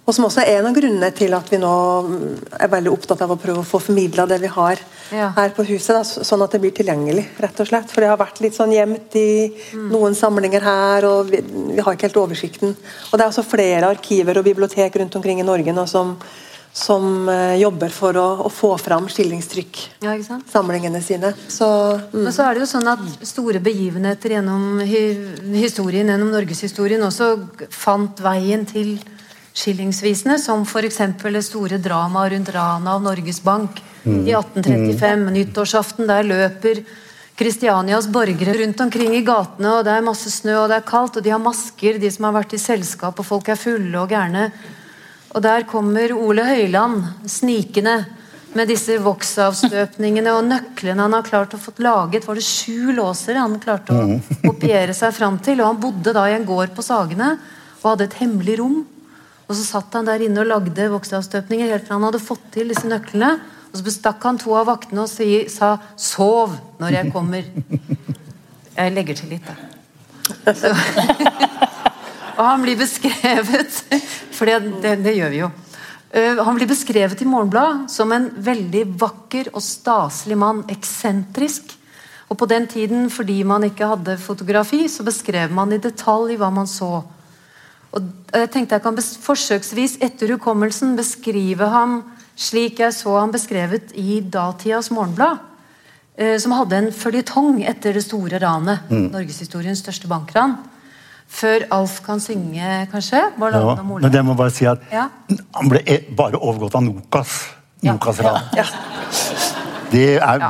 [0.02, 1.72] Og Som også er en av grunnene til at vi nå
[2.08, 2.22] mm,
[2.58, 4.80] er veldig opptatt av å prøve å få formidla det vi har
[5.12, 5.30] Ja.
[5.36, 7.26] her på huset, da, sånn at det blir tilgjengelig.
[7.40, 7.90] rett og slett.
[7.92, 11.42] For det har vært litt sånn gjemt i noen samlinger her, og vi,
[11.76, 12.76] vi har ikke helt oversikten.
[13.12, 16.18] Og Det er også flere arkiver og bibliotek rundt omkring i Norge nå som,
[16.74, 20.16] som uh, jobber for å, å få fram skillingstrykk Ja,
[20.52, 21.34] samlingene sine.
[21.48, 21.68] Så
[22.12, 22.24] mm.
[22.24, 25.06] Men så er det jo sånn at store begivenheter gjennom hi
[25.62, 27.36] historien, gjennom norgeshistorien også
[27.70, 28.96] fant veien til
[29.54, 31.00] skillingsvisene, som f.eks.
[31.22, 35.26] det store dramaet rundt ranet av Norges Bank i 1835.
[35.36, 36.84] Nyttårsaften, der løper
[37.42, 41.18] Kristianias borgere rundt omkring i gatene, og det er masse snø, og det er kaldt,
[41.18, 44.12] og de har masker, de som har vært i selskap, og folk er fulle og
[44.12, 44.50] gærne.
[45.32, 48.02] Og der kommer Ole Høiland snikende
[48.52, 52.28] med disse voksavstøpningene og nøklene han har klart å få laget.
[52.28, 55.62] Var det sju låser han klarte å kopiere seg fram til?
[55.62, 57.38] Og han bodde da i en gård på Sagene
[57.82, 58.82] og hadde et hemmelig rom.
[59.52, 62.72] Og så satt han der inne og lagde voksavstøpninger helt til han hadde fått til
[62.72, 63.34] disse nøklene.
[63.72, 67.50] Og så bestakk han to av vaktene og si, sa 'sov når jeg kommer'.
[68.78, 69.56] Jeg legger til litt, da.
[72.40, 73.84] Og han blir beskrevet
[74.32, 75.52] For det, det, det gjør vi jo.
[76.16, 80.64] Eh, han blir beskrevet i Morgenbladet som en veldig vakker og staselig mann.
[80.72, 81.76] Eksentrisk.
[82.32, 86.50] Og på den tiden, fordi man ikke hadde fotografi, så beskrev man i detalj hva
[86.50, 87.04] man så.
[87.92, 92.02] Og jeg tenkte jeg kan forsøksvis etter hukommelsen beskrive ham
[92.42, 95.48] slik jeg så ham beskrevet i datidas Morgenblad.
[96.18, 98.88] Eh, som hadde en føljetong etter det store ranet.
[98.92, 99.10] Mm.
[99.14, 100.58] Norgeshistoriens største bankran.
[101.32, 103.22] Før Alf kan synge, kanskje?
[103.40, 105.06] Ja, men det må bare si at ja.
[105.56, 107.38] Han ble e- bare overgått av Nokas.
[107.82, 108.52] Nokas-ranet.
[108.60, 108.66] Ja.
[109.92, 110.04] Det,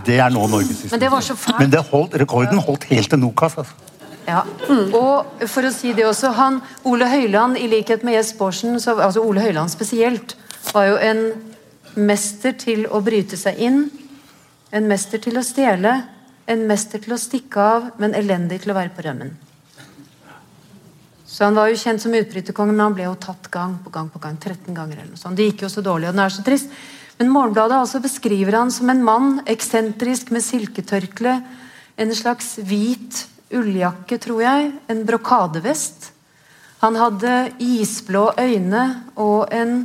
[0.08, 0.92] det, er nå norgeshistorie.
[0.92, 1.38] Men det var så.
[1.60, 3.58] Men holdt, rekorden holdt helt til Nokas.
[3.62, 3.91] altså.
[4.32, 4.94] Ja, mm.
[4.96, 8.96] og for å si det også, han, Ole Høiland, i likhet med Jess Borsen, så,
[8.96, 10.38] altså Ole Høiland spesielt,
[10.72, 11.24] var jo en
[12.00, 13.82] mester til å bryte seg inn.
[14.72, 15.98] En mester til å stjele,
[16.48, 19.34] en mester til å stikke av, men elendig til å være på rømmen.
[21.28, 24.10] Så Han var jo kjent som utbryterkongen, men han ble jo tatt gang på gang
[24.12, 24.38] på gang.
[24.40, 25.36] 13 ganger eller noe sånt.
[25.40, 26.72] Det gikk jo så dårlig, og den er så trist.
[27.20, 31.36] Men Morgenbladet altså beskriver han som en mann, eksentrisk med silketørkle,
[32.02, 33.26] en slags hvit
[33.58, 36.12] ulljakke, tror jeg, en brokadevest.
[36.82, 38.86] Han hadde isblå øyne
[39.22, 39.84] og en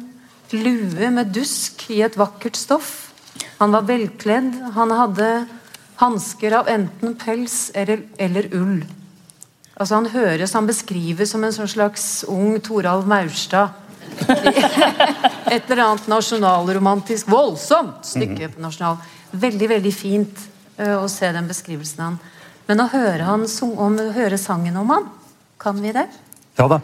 [0.55, 2.93] lue med dusk i et vakkert stoff.
[3.59, 4.55] Han var velkledd.
[4.77, 5.31] Han hadde
[6.01, 8.79] hansker av enten pels eller, eller ull.
[9.77, 13.83] Altså Han høres, han beskrives som en sånn slags ung Toralv Maurstad.
[15.53, 18.97] Et eller annet nasjonalromantisk, voldsomt stykke på nasjonal.
[19.37, 20.47] Veldig, veldig fint
[20.81, 22.17] uh, å se den beskrivelsen han
[22.67, 23.47] men å høre, han,
[23.79, 25.09] om, høre sangen om han,
[25.63, 26.07] kan vi det?
[26.59, 26.81] Ja da.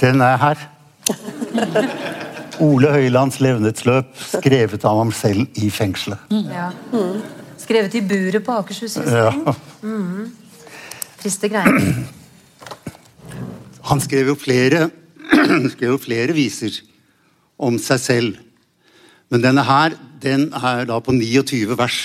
[0.00, 0.62] Den er her.
[2.64, 6.20] Ole Høilands levnedsløp, skrevet av ham selv i fengselet.
[6.32, 6.46] Mm.
[6.52, 6.68] Ja.
[6.92, 7.20] Mm.
[7.60, 9.30] Skrevet i buret på Akershus ja.
[9.82, 10.30] mm.
[11.20, 11.90] Triste greier.
[13.90, 14.86] Han skrev jo flere,
[15.74, 16.78] skrev jo flere viser
[17.60, 18.38] om seg selv.
[19.30, 21.98] Men denne her, den er da på 29 vers.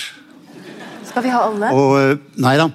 [1.06, 1.70] Skal vi ha alle?
[1.72, 2.68] Og, eh, nei da.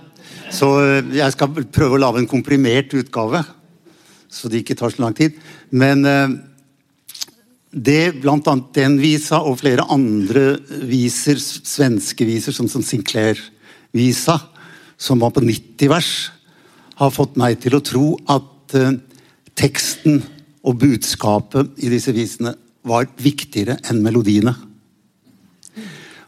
[0.51, 3.43] Så eh, jeg skal prøve å lage en komprimert utgave,
[4.31, 5.37] så det ikke tar så lang tid.
[5.71, 6.37] Men eh,
[7.71, 14.37] det, blant annet den visa og flere andre viser, svenske viser, som, som Sinclair-visa,
[15.01, 16.11] som var på 90 vers,
[16.99, 18.91] har fått meg til å tro at uh,
[19.57, 20.19] teksten
[20.61, 22.53] og budskapet i disse visene
[22.85, 24.53] var viktigere enn melodiene.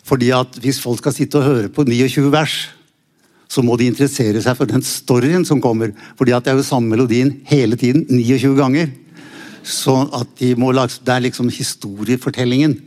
[0.03, 2.55] Fordi at hvis folk skal sitte og høre på 29 vers,
[3.53, 5.93] så må de interessere seg for den storyen som kommer.
[6.17, 8.89] fordi at det er jo samme melodien hele tiden, 29 ganger.
[9.63, 12.81] Så at de må Det er liksom historiefortellingen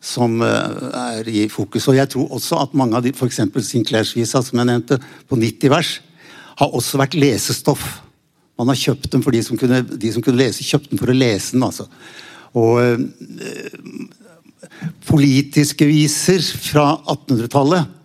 [0.00, 1.88] som uh, er i fokus.
[1.88, 3.40] Og jeg tror også at mange av de, f.eks.
[3.60, 6.00] Sinclairs-visa, som jeg nevnte, på 90 vers,
[6.60, 8.02] har også vært lesestoff.
[8.58, 11.10] Man har kjøpt dem for de som kunne, de som kunne lese, kjøpt dem for
[11.10, 11.64] å lese den.
[11.64, 11.88] altså.
[12.54, 13.00] Og øh,
[15.08, 18.03] politiske viser fra 1800-tallet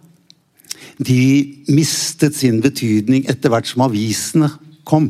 [1.00, 4.50] de mistet sin betydning etter hvert som avisene
[4.88, 5.08] kom.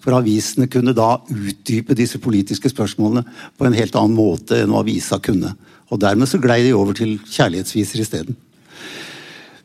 [0.00, 3.24] For avisene kunne da utdype disse politiske spørsmålene
[3.58, 5.52] på en helt annen måte enn avisa kunne.
[5.90, 8.38] Og dermed så glei de over til kjærlighetsviser isteden.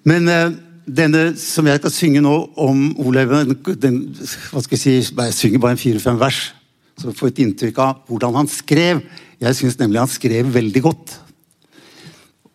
[0.04, 0.56] Men eh,
[0.86, 3.32] denne som jeg skal synge nå om Olaug
[3.80, 4.02] den,
[4.52, 6.42] hva skal Jeg si, jeg synger bare en fire-fem vers,
[6.98, 9.02] så får et inntrykk av hvordan han skrev.
[9.42, 11.16] Jeg syns nemlig han skrev veldig godt.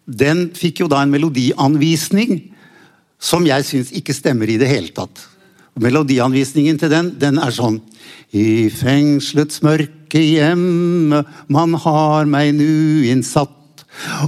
[0.07, 2.56] Den fikk jo da en melodianvisning
[3.19, 5.25] som jeg syns ikke stemmer i det hele tatt.
[5.77, 7.83] Melodianvisningen til den, den er sånn
[8.33, 11.21] I fengslets mørke hjemme
[11.53, 13.53] man har meg nu innsatt.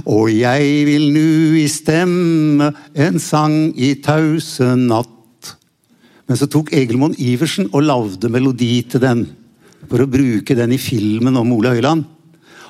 [0.05, 5.55] Og jeg vil nu i stemme en sang i tause natt.
[6.29, 9.25] Men så tok Egelmoen Iversen og lagde melodi til den.
[9.89, 12.05] For å bruke den i filmen om Ole Høiland.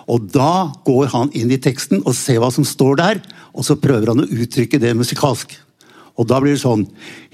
[0.10, 3.20] Og da går han inn i teksten og ser hva som står der,
[3.54, 5.52] og så prøver han å uttrykke det musikalsk.
[6.20, 6.86] Og da blir det sånn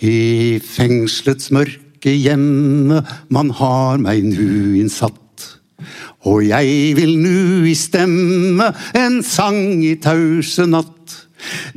[0.05, 3.01] I fengselets mørke hjemme
[3.33, 5.21] man har meg nu innsatt.
[6.25, 10.91] Og jeg vil nu i stemme en sang i tause natt.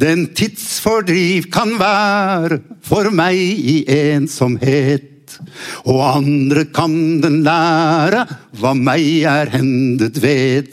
[0.01, 5.37] Den tidsfordriv kan være for meg i ensomhet.
[5.85, 8.25] Og andre kan den lære
[8.61, 10.73] hva meg er hendet ved.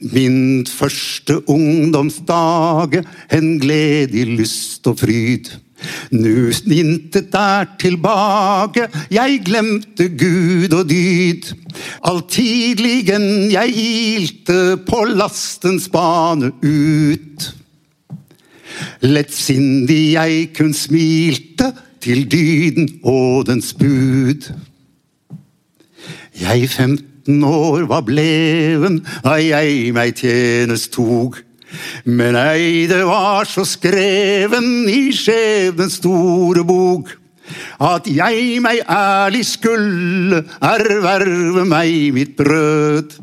[0.00, 5.50] Min første ungdomsdage, en glede lyst og fryd.
[6.10, 11.52] Nu intet er tilbake, jeg glemte Gud og dyd.
[12.04, 17.50] Alltidligen jeg ilte på lastens bane ut.
[19.04, 24.48] Lettsindig jeg kun smilte til dyden og dens bud.
[26.40, 31.38] Jeg femte 17 år var bleven da jeg meg tjenest tog.
[32.04, 37.16] Men ei, det var så skreven i skjebnens store bok
[37.82, 43.16] at jeg meg ærlig skulle erverve meg mitt brød.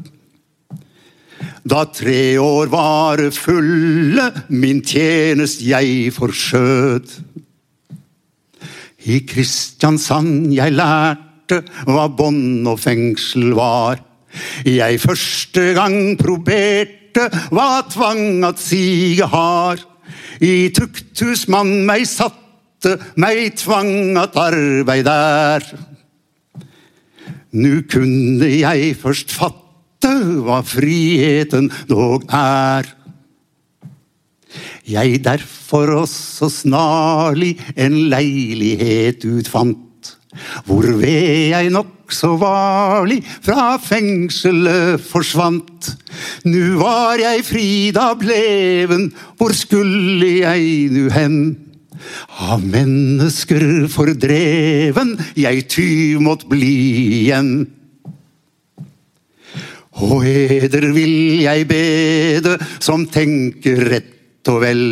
[1.67, 7.17] Da tre år var fulle, min tjenest jeg forskjøt.
[9.07, 10.75] I Kristiansand jeg
[11.47, 13.99] lærte hva bånd og fengsel var.
[14.65, 19.77] Jeg første gang proberte hva tvang at sige har.
[20.41, 25.63] I tukthus man meg satte, meg tvang at arbeid er.
[27.53, 30.11] Nu kunne jeg først fatte
[30.43, 32.85] hva friheten dog er.
[34.87, 39.86] Jeg derfor også snarlig en leilighet utfant,
[40.67, 45.91] hvorved jeg nokså varlig fra fengselet forsvant.
[46.47, 51.39] Nu var jeg fri da bleven, hvor skulle jeg nu hen?
[52.47, 56.75] Av mennesker fordreven, jeg tyv måtte bli
[57.23, 57.51] igjen.
[59.97, 64.83] Og eder vil jeg bede, som tenker rett og vel,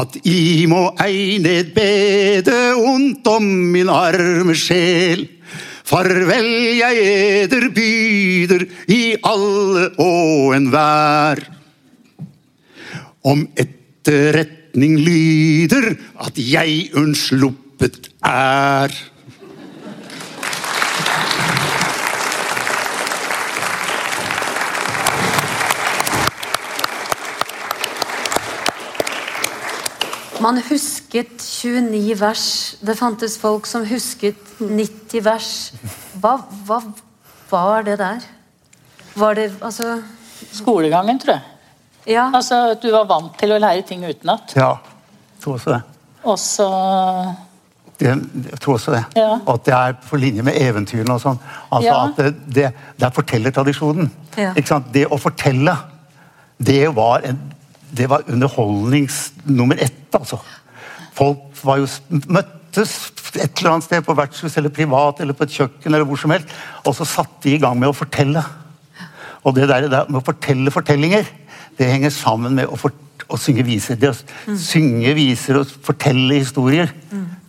[0.00, 5.26] at I må egnet bede ondt om min arme sjel.
[5.90, 11.42] Farvel jeg eder byder i alle og enhver.
[13.26, 15.90] Om etterretning lyder
[16.22, 18.94] at jeg unnsluppet er.
[30.40, 32.44] Man husket 29 vers.
[32.80, 35.50] Det fantes folk som husket 90 vers.
[36.20, 36.80] Hva, hva
[37.50, 38.24] var det der?
[39.20, 39.98] Var det altså
[40.52, 41.42] Skolegangen, tror jeg.
[42.14, 42.30] Ja.
[42.34, 44.54] Altså Du var vant til å lære ting utenat.
[44.56, 45.82] Ja, jeg tror også det.
[46.24, 46.66] Og så
[48.00, 48.14] det,
[48.50, 49.02] jeg tror også det.
[49.20, 49.34] Ja.
[49.44, 51.40] Og at det er på linje med eventyrene og sånn.
[51.68, 51.98] Altså Ja.
[52.06, 54.08] at det, det, det er fortellertradisjonen.
[54.40, 54.54] Ja.
[54.56, 54.88] Ikke sant?
[54.94, 55.74] Det å fortelle,
[56.56, 57.40] det var, en,
[57.96, 60.40] det var underholdnings nummer ett, altså.
[61.16, 61.88] Folk var jo,
[62.30, 62.94] møttes
[63.34, 66.32] et eller annet sted på vertshus eller privat eller på et kjøkken eller hvor som
[66.34, 66.50] helst,
[66.86, 68.42] og så satte de i gang med å fortelle.
[69.44, 71.28] Og det der, der med å fortelle fortellinger,
[71.78, 72.94] det henger sammen med å, for,
[73.30, 73.98] å synge viser.
[74.00, 76.92] Det å synge viser og fortelle historier,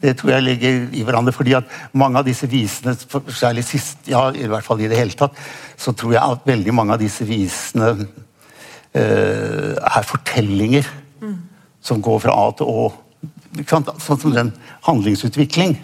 [0.02, 1.34] det tror jeg ligger i hverandre.
[1.36, 2.96] fordi at mange av disse visene,
[3.30, 5.38] særlig sist, ja, i hvert fall i det hele tatt,
[5.78, 7.94] så tror jeg at veldig mange av disse visene
[8.94, 10.88] er fortellinger
[11.82, 12.90] som går fra A til Å.
[13.68, 14.52] Sånn som den
[14.88, 15.76] handlingsutvikling.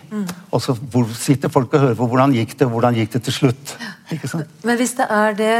[0.51, 3.35] Og så hvor sitter folk og hører på hvordan gikk det, hvordan gikk det til
[3.41, 3.75] slutt.
[4.13, 4.53] Ikke sant?
[4.67, 5.57] Men hvis det er det,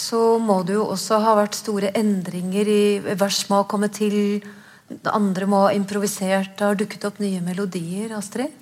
[0.00, 2.82] så må det jo også ha vært store endringer i
[3.18, 4.40] vers må ha kommet til.
[5.10, 6.56] Andre må ha improvisert.
[6.56, 8.14] Det har dukket opp nye melodier.
[8.16, 8.54] Astrid?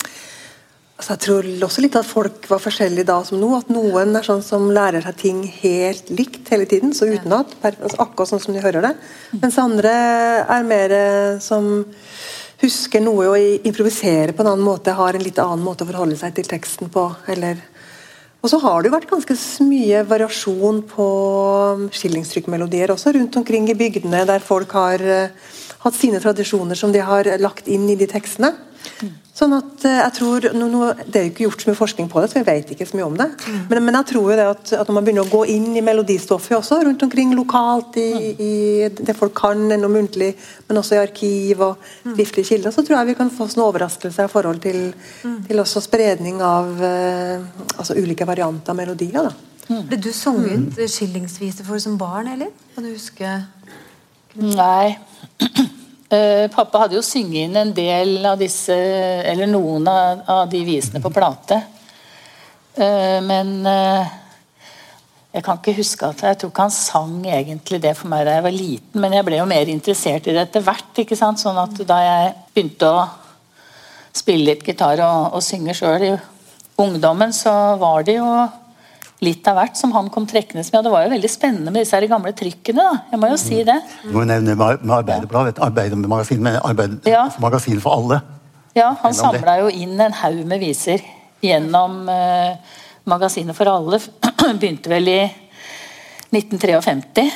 [0.98, 3.52] Altså, jeg tror også litt at folk var forskjellige da som nå.
[3.54, 7.52] At noen er sånn som lærer seg ting helt likt hele tiden, så utenat.
[7.62, 8.90] Altså, akkurat sånn som de hører det.
[9.38, 9.92] Mens andre
[10.42, 11.86] er mer eh, som
[12.58, 14.96] husker noe og improviserer på en annen måte.
[14.98, 17.06] Har en litt annen måte å forholde seg til teksten på.
[17.30, 17.62] eller...
[18.38, 19.34] Og så har det jo vært ganske
[19.66, 21.06] mye variasjon på
[21.74, 25.32] um, skillingstrykkmelodier også rundt omkring i bygdene, der folk har eh,
[25.82, 28.52] hatt sine tradisjoner som de har lagt inn i de tekstene.
[29.38, 32.08] Sånn at eh, jeg tror, nå, nå, Det er jo ikke gjort så mye forskning
[32.10, 33.28] på det, så vi vet ikke så mye om det.
[33.70, 35.84] Men, men jeg tror jo det at, at når man begynner å gå inn i
[35.84, 38.52] melodistoffet også, rundt omkring lokalt, i, i
[38.98, 40.32] det folk kan noe muntlig,
[40.66, 44.26] men også i arkiv og skriftlige kilder, så tror jeg vi kan få sånne overraskelser
[44.26, 44.80] i forhold til,
[45.46, 47.46] til også spredning av eh,
[47.76, 49.30] altså ulike varianter av melodier.
[49.30, 49.36] da.
[49.68, 52.50] Ble du sunget skillingsvise for som barn, eller?
[52.74, 53.36] Kan du huske
[54.38, 54.98] Nei.
[56.08, 58.72] Eh, pappa hadde jo synget inn en del av disse,
[59.28, 61.58] eller noen av de visene på plate.
[62.72, 64.14] Eh, men eh,
[65.34, 68.38] jeg kan ikke huske at jeg tror ikke han sang egentlig det for meg da
[68.38, 71.02] jeg var liten, men jeg ble jo mer interessert i det etter hvert.
[71.04, 71.42] ikke sant?
[71.42, 73.04] Sånn at da jeg begynte å
[74.16, 76.14] spille litt gitar og, og synge sjøl i
[76.80, 78.32] ungdommen, så var det jo
[79.20, 80.74] litt av hvert som han kom trekkende med.
[80.78, 82.76] Og det var jo veldig spennende med disse her gamle trykkene.
[82.84, 83.78] da, jeg må jo si det.
[84.04, 87.28] Du må nevne med med Arbeiderbladet, med arbeidermagasin, men arbeid, Ja.
[87.40, 88.20] magasin for alle.
[88.76, 91.00] Ja, han samla jo inn en haug med viser
[91.42, 92.56] gjennom eh,
[93.06, 93.98] Magasinet for alle.
[94.60, 95.20] Begynte vel i
[96.30, 97.30] 1953.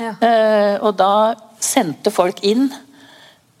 [0.00, 0.12] Ja.
[0.20, 2.68] Eh, og da sendte folk inn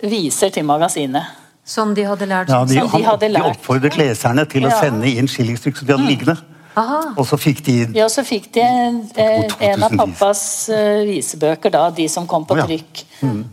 [0.04, 1.24] viser til magasinet.
[1.64, 3.42] Som de hadde lært Ja, de, Som de hadde lært.
[3.42, 6.36] de oppfordret leserne til å sende inn skillingstrykk som de hadde liggende.
[6.74, 7.00] Aha.
[7.14, 11.70] Og så fikk de Ja, så fikk de en, eh, en av pappas eh, visebøker,
[11.70, 12.66] da, de som kom på Å, ja.
[12.66, 13.04] trykk.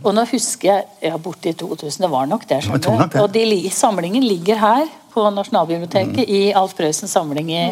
[0.02, 2.64] Og nå husker jeg ja, borti 2000, det var nok det.
[2.66, 3.14] skjønner du.
[3.14, 3.22] det.
[3.22, 7.66] Og de, samlingen ligger her på Nasjonalbiblioteket i Alf Prøysens samling i,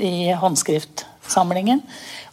[0.00, 1.82] i håndskriftsamlingen.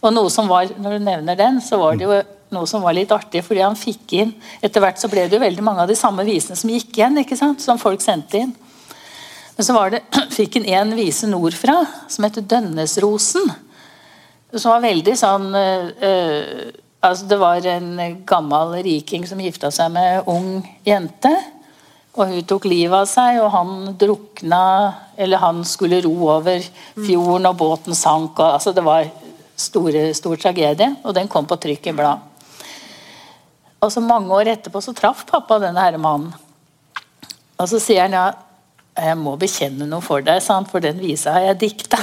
[0.02, 2.22] Og noe som var, når du nevner den, så var det jo
[2.52, 5.44] noe som var litt artig, fordi han fikk inn Etter hvert så ble det jo
[5.44, 7.62] veldig mange av de samme visene som gikk igjen, ikke sant?
[7.64, 8.52] som folk sendte inn.
[9.56, 10.02] Men så var det,
[10.36, 13.50] fikk han en vise nordfra som heter Dønnesrosen.
[14.52, 16.72] Som var veldig sånn eh,
[17.02, 21.32] altså Det var en gammel riking som gifta seg med ung jente.
[22.12, 24.64] Og hun tok livet av seg, og han drukna
[25.16, 26.60] Eller han skulle ro over
[26.98, 28.36] fjorden, og båten sank.
[28.36, 29.08] Og, altså det var
[29.56, 32.28] store, stor tragedie, og den kom på trykk i blad.
[33.82, 36.32] Og så Mange år etterpå så traff pappa denne her mannen.
[37.58, 38.26] Og så sier han ja,
[38.92, 40.68] jeg må bekjenne noe for deg, sant?
[40.68, 41.96] for den visa har jeg dikta.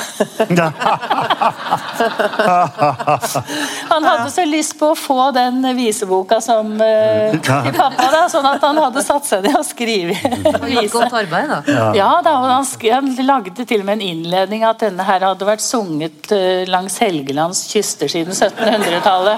[3.91, 8.47] Han hadde så lyst på å få den viseboka som uh, til pappa, da, sånn
[8.49, 10.93] at han hadde satt seg ned og skrevet Gjort vise.
[10.95, 11.59] godt arbeid, da.
[11.97, 15.45] Ja, da, og han, han lagde til og med en innledning at denne her hadde
[15.45, 19.37] vært sunget uh, langs Helgelands kyster siden 1700-tallet.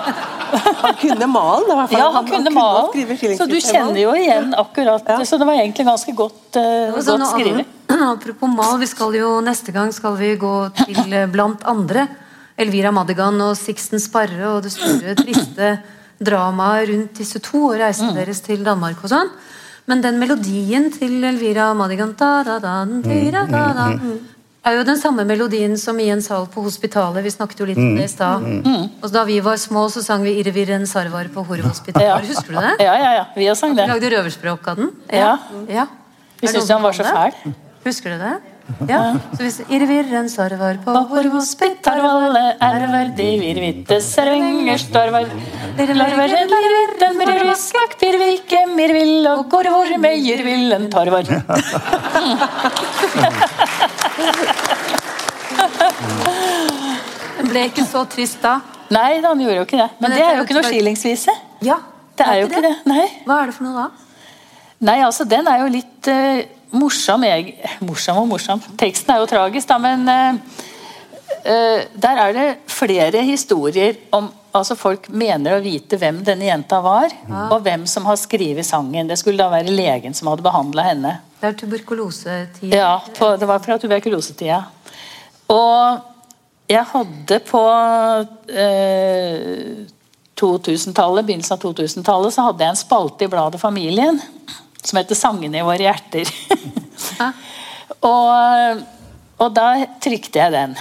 [0.82, 2.00] Han kunne malen, i hvert fall.
[2.02, 5.56] Ja, han kunne å male, skrive så du kjenner jo igjen akkurat Så det var
[5.56, 7.78] egentlig ganske godt, uh, godt nå, skrevet.
[7.92, 12.08] Apropos mal, vi skal jo neste gang skal vi gå til eh, blant andre
[12.62, 15.72] Elvira Madigan og Sixten Sparre og det store, triste
[16.22, 19.32] dramaet rundt disse to og reisen deres til Danmark og sånn.
[19.90, 23.88] Men den melodien til Elvira Madigan da, da, da, da, da, da,
[24.62, 27.26] er jo den samme melodien som i en sal på hospitalet.
[27.26, 28.46] Vi snakket jo litt om det i stad.
[29.02, 32.08] Og Da vi var små, så sang vi 'Irvirren Sarvar' på Horhospitalet.
[32.08, 32.20] Ja.
[32.22, 32.86] Husker du det?
[32.86, 33.26] Ja, ja, ja.
[33.36, 33.88] Vi har sang Vi det.
[33.90, 34.92] lagde røverspråk av den.
[35.10, 35.38] Ja.
[35.68, 35.88] ja.
[36.42, 37.54] Vi syntes han var så fæl.
[37.86, 38.34] Husker du det?
[38.88, 39.00] Ja.
[39.34, 45.26] Så hvis Irvirren sarvar på På hospitalet Erver verdig virvitte servenger storvar.
[45.78, 51.26] Larvar lirvirren mirruskak pirvilke mirvill og gorvor med jirvillen tarvar.
[57.38, 58.60] Den ble ikke så trist da.
[58.92, 59.90] Nei, han gjorde jo ikke det.
[60.00, 61.36] Men Men det er jo ikke noe skilingsvise.
[61.66, 61.78] Ja,
[62.18, 62.74] Det er jo ikke det.
[62.86, 63.06] Nei.
[63.26, 64.11] Hva er det for noe da?
[64.82, 66.42] Nei, altså den er jo litt uh,
[66.74, 67.56] morsom, jeg,
[67.88, 68.62] morsom og morsom.
[68.82, 70.62] Teksten er jo tragisk, da, men uh,
[71.46, 76.82] uh, der er det flere historier om Altså Folk mener å vite hvem denne jenta
[76.84, 77.14] var,
[77.54, 79.08] og hvem som har skrevet sangen.
[79.08, 81.14] Det skulle da være legen som hadde behandla henne.
[81.40, 82.76] Det er tuberkulosetida?
[82.76, 84.58] Ja, på, det var fra tuberkulosetida.
[85.56, 86.04] Og
[86.68, 87.64] jeg hadde på
[88.52, 89.88] eh,
[90.42, 94.20] 2000-tallet, begynnelsen av 2000-tallet, så hadde jeg en spalte i bladet Familien
[94.82, 96.32] som heter 'Sangene i våre hjerter'.
[98.12, 98.84] og,
[99.38, 99.70] og da
[100.02, 100.76] trykte jeg den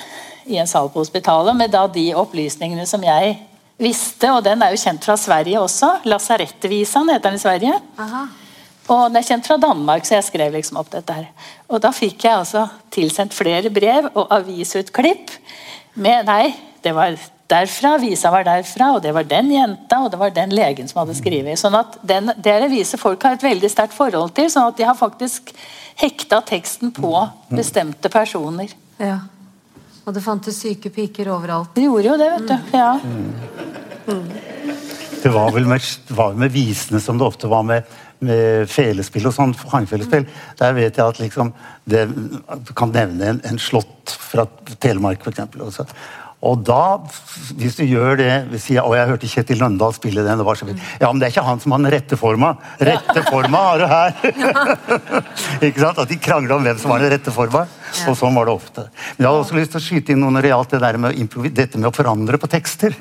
[0.51, 3.37] i en sal på hospitalet med da de opplysningene som jeg
[3.81, 6.01] visste, og den er jo kjent fra Sverige også.
[6.09, 7.81] Lasarettvisan heter den i Sverige.
[8.01, 8.27] Aha.
[8.91, 11.29] Og den er kjent fra Danmark, så jeg skrev liksom opp dette her.
[11.71, 15.31] Og da fikk jeg altså tilsendt flere brev og avisutklipp
[15.95, 16.51] med Nei,
[16.83, 17.15] det var
[17.51, 21.03] derfra, visa var derfra, og det var den jenta, og det var den legen som
[21.03, 21.59] hadde skrevet.
[21.61, 24.87] Sånn at den, Det reviset folk har et veldig sterkt forhold til, sånn at de
[24.89, 25.53] har faktisk
[26.01, 27.13] hekta teksten på
[27.53, 28.73] bestemte personer.
[29.01, 29.19] Ja.
[30.07, 31.75] Og det fantes syke piker overalt.
[31.77, 32.57] De gjorde jo det, vet du.
[32.79, 32.93] Ja.
[35.21, 37.85] Det var vel med, var med visene som det ofte var med,
[38.25, 39.53] med felespill og sånn.
[39.73, 40.25] Hangfelespill.
[40.59, 41.53] Der vet jeg at liksom
[41.85, 42.07] det,
[42.65, 44.47] Du kan nevne en, en slott fra
[44.81, 45.93] Telemark, f.eks.
[46.41, 46.97] Og da,
[47.61, 50.41] hvis du gjør det hvis jeg, Og jeg hørte Kjetil Løndahl spille den.
[50.41, 50.81] det var så fint.
[51.01, 52.55] Ja, men det er ikke han som har den rette forma.
[52.81, 54.15] Rette forma har du her!
[55.69, 56.01] ikke sant?
[56.01, 57.67] At de krangla om hvem som var den rette forma.
[58.09, 58.87] Og sånn var det ofte.
[59.19, 61.01] Men jeg hadde også lyst til å skyte inn noe når det gjaldt det der
[61.05, 62.97] med dette med å forandre på tekster.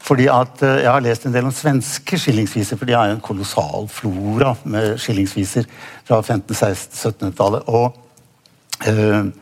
[0.00, 3.16] Fordi at eh, Jeg har lest en del om svenske skillingsviser, for de har jo
[3.18, 5.68] en kolossal flora med skillingsviser
[6.08, 7.68] fra 1500-1600-1700-tallet.
[7.68, 9.32] Og øh,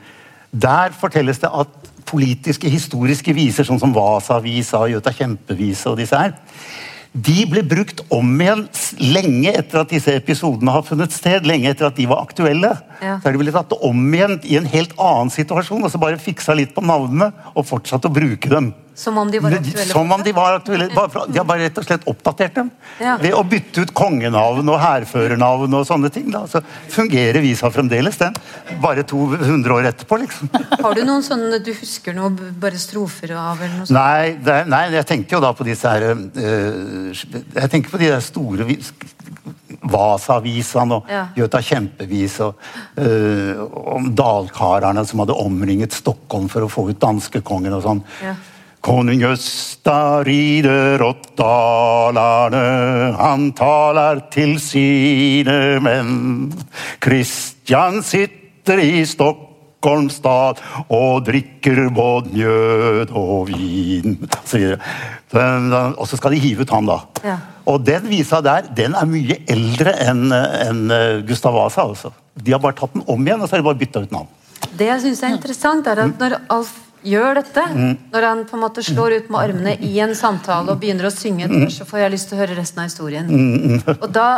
[0.51, 1.78] der fortelles det at
[2.09, 6.37] politiske, historiske viser, sånn som Vasa-visa, Jøta Kjempe-visa og disse her,
[7.17, 8.67] de ble brukt om igjen
[9.01, 11.47] lenge etter at disse episodene har funnet sted.
[11.49, 12.75] Lenge etter at de var aktuelle.
[13.01, 13.17] Ja.
[13.23, 16.57] Så de ble tatt om igjen i en helt annen situasjon, og så bare fiksa
[16.59, 18.75] litt på navnene og fortsatt å bruke dem.
[18.99, 19.93] Som om de var aktuelle.
[19.93, 20.89] Som om de var aktuelle.
[20.91, 22.71] De har bare rett og slett oppdatert dem.
[22.99, 23.13] Ja.
[23.23, 26.27] Ved å bytte ut kongenavn og hærførernavn og sånne ting.
[26.35, 26.41] Da.
[26.51, 28.35] Så fungerer visa fremdeles, den.
[28.83, 30.51] Bare 200 år etterpå, liksom.
[30.85, 33.63] Har du noen sånne du husker noe bare strofer av?
[33.63, 33.95] eller noe sånt?
[33.95, 38.11] Nei, er, nei, jeg tenker jo da på disse her øh, Jeg tenker på de
[38.17, 38.93] der store vis-
[39.89, 41.29] Vasa-visaen og Ja.
[41.39, 42.59] Gjøta kjempevis og,
[42.99, 43.63] øh,
[43.95, 48.03] om dalkarene som hadde omringet Stockholm for å få ut danskekongen og sånn.
[48.25, 48.35] Ja.
[48.89, 52.61] Konung Østa rider åt dalane,
[53.19, 56.49] han taler til sine menn.
[57.05, 64.17] Kristian sitter i Stockholm stad og drikker både mjød og vin.
[64.25, 66.99] Og så skal de hive ut han, da.
[67.29, 67.37] Ja.
[67.69, 71.85] Og den visa der den er mye eldre enn enn, eh, Gustav Vasa.
[71.85, 72.17] Altså.
[72.33, 74.37] De har bare tatt den om igjen og så har de bare bytta ut navn.
[74.79, 77.65] Det jeg syns er interessant, er at når Alf gjør dette,
[78.13, 81.13] når han på en måte slår ut med armene i en samtale og begynner å
[81.15, 83.29] synge et vers, så får jeg lyst til å høre resten av historien.
[84.03, 84.29] Og da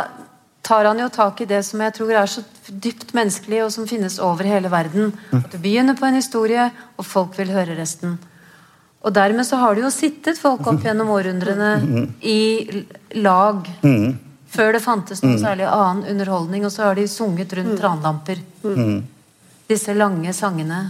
[0.63, 3.87] tar han jo tak i det som jeg tror er så dypt menneskelig, og som
[3.89, 5.09] finnes over hele verden.
[5.33, 6.67] At du begynner på en historie,
[6.97, 8.19] og folk vil høre resten.
[9.01, 11.71] Og dermed så har det jo sittet folk opp gjennom århundrene
[12.21, 12.37] i
[12.69, 12.83] l-
[13.25, 13.65] lag.
[14.51, 18.43] Før det fantes noe særlig annen underholdning, og så har de sunget rundt tranlamper
[19.71, 20.83] disse lange sangene.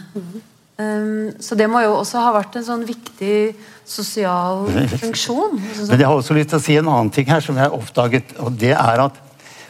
[0.80, 3.54] Um, så det må jo også ha vært en sånn viktig
[3.86, 4.66] sosial
[5.04, 5.60] funksjon.
[5.60, 7.76] Men jeg har også lyst til å si en annen ting her som jeg har
[7.76, 8.34] oppdaget.
[8.40, 9.20] og det er at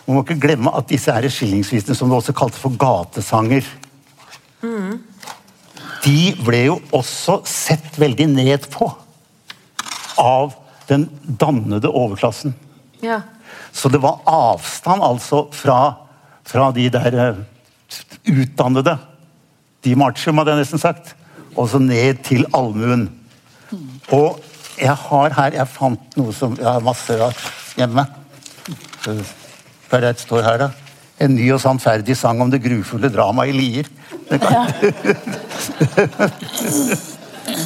[0.06, 3.64] Man må ikke glemme at disse her skillingsvisene, som du også kalte for gatesanger
[6.04, 8.89] De ble jo også sett veldig ned på
[10.20, 10.56] av
[10.89, 12.54] den dannede overklassen.
[13.02, 13.22] ja.
[13.72, 15.93] Så det var avstand altså fra,
[16.43, 17.39] fra de der eh,
[18.28, 18.97] utdannede.
[19.82, 21.16] De Marchum, hadde jeg nesten sagt.
[21.58, 23.08] Og så ned til allmuen.
[24.14, 24.40] Og
[24.82, 27.18] jeg har her Jeg fant noe som Jeg har masse
[27.78, 28.06] hjemme.
[29.06, 30.70] Hva er det står her, da?
[31.22, 33.90] En ny og sannferdig sang om det grufulle dramaet i Lier.
[34.32, 34.66] Ja.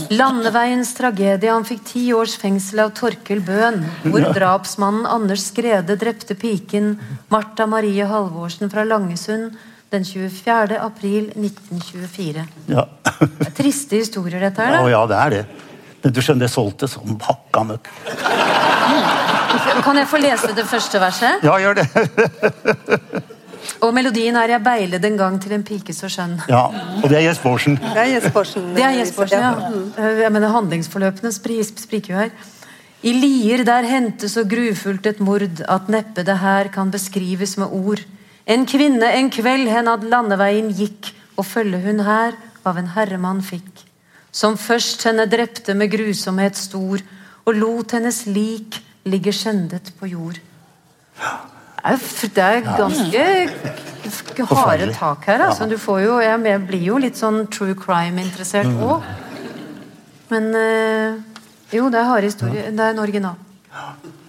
[0.09, 1.51] Landeveiens tragedie.
[1.51, 3.83] Han fikk ti års fengsel av Torkel Bøhn.
[4.07, 6.95] Hvor drapsmannen Anders Skrede drepte piken
[7.31, 9.55] Martha Marie Halvorsen fra Langesund
[9.95, 10.79] den 24.
[10.83, 12.45] april 1924.
[12.71, 12.85] Ja.
[13.19, 14.77] Det er triste historier, dette her.
[14.81, 15.45] Ja, ja, det er det.
[16.03, 17.89] Men du skjønner, det solgte som hakka møkk.
[19.85, 21.45] Kan jeg få lese det første verset?
[21.45, 23.23] Ja, gjør det.
[23.81, 26.41] Og melodien er 'Jeg beilet en gang til en pike så skjønn'.
[26.49, 26.65] Ja,
[27.03, 27.75] Og det er Jespersen.
[27.81, 28.75] Det er Jespersen.
[28.75, 29.53] Det er Jespersen, ja.
[29.97, 32.29] Eh, Jeg mener, Handlingsforløpene spriker jo her.
[33.03, 37.67] I Lier der hentes så grufullt et mord at neppe det her kan beskrives med
[37.71, 37.99] ord.
[38.45, 42.35] En kvinne en kveld hen ad landeveien gikk, og følge hun her
[42.65, 43.83] av en herremann fikk.
[44.35, 47.01] Som først henne drepte med grusomhet stor,
[47.45, 50.39] og lot hennes lik ligge skjendet på jord.
[51.85, 53.49] Det er,
[54.05, 55.43] ganske harde tak her.
[55.47, 55.67] Altså.
[55.69, 58.81] Du får jo, jeg, blir jo litt sånn true crime-interessert Mm.
[58.83, 59.03] òg.
[60.29, 61.17] Men eh,
[61.77, 62.71] jo, det er harde historier.
[62.71, 63.35] Det er en original.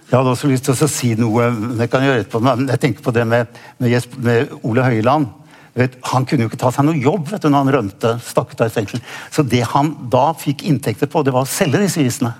[0.07, 1.49] Jeg hadde også lyst til å si noe
[1.81, 5.27] jeg kan gjøre etterpå, men jeg tenker på det med, med, med Ole Høiland.
[5.77, 8.13] Vet, han kunne jo ikke ta seg noe jobb vet du, når han rømte.
[8.23, 9.03] stakk av fengsel.
[9.35, 12.31] Så det han da fikk inntekter på, det var å selge disse visene.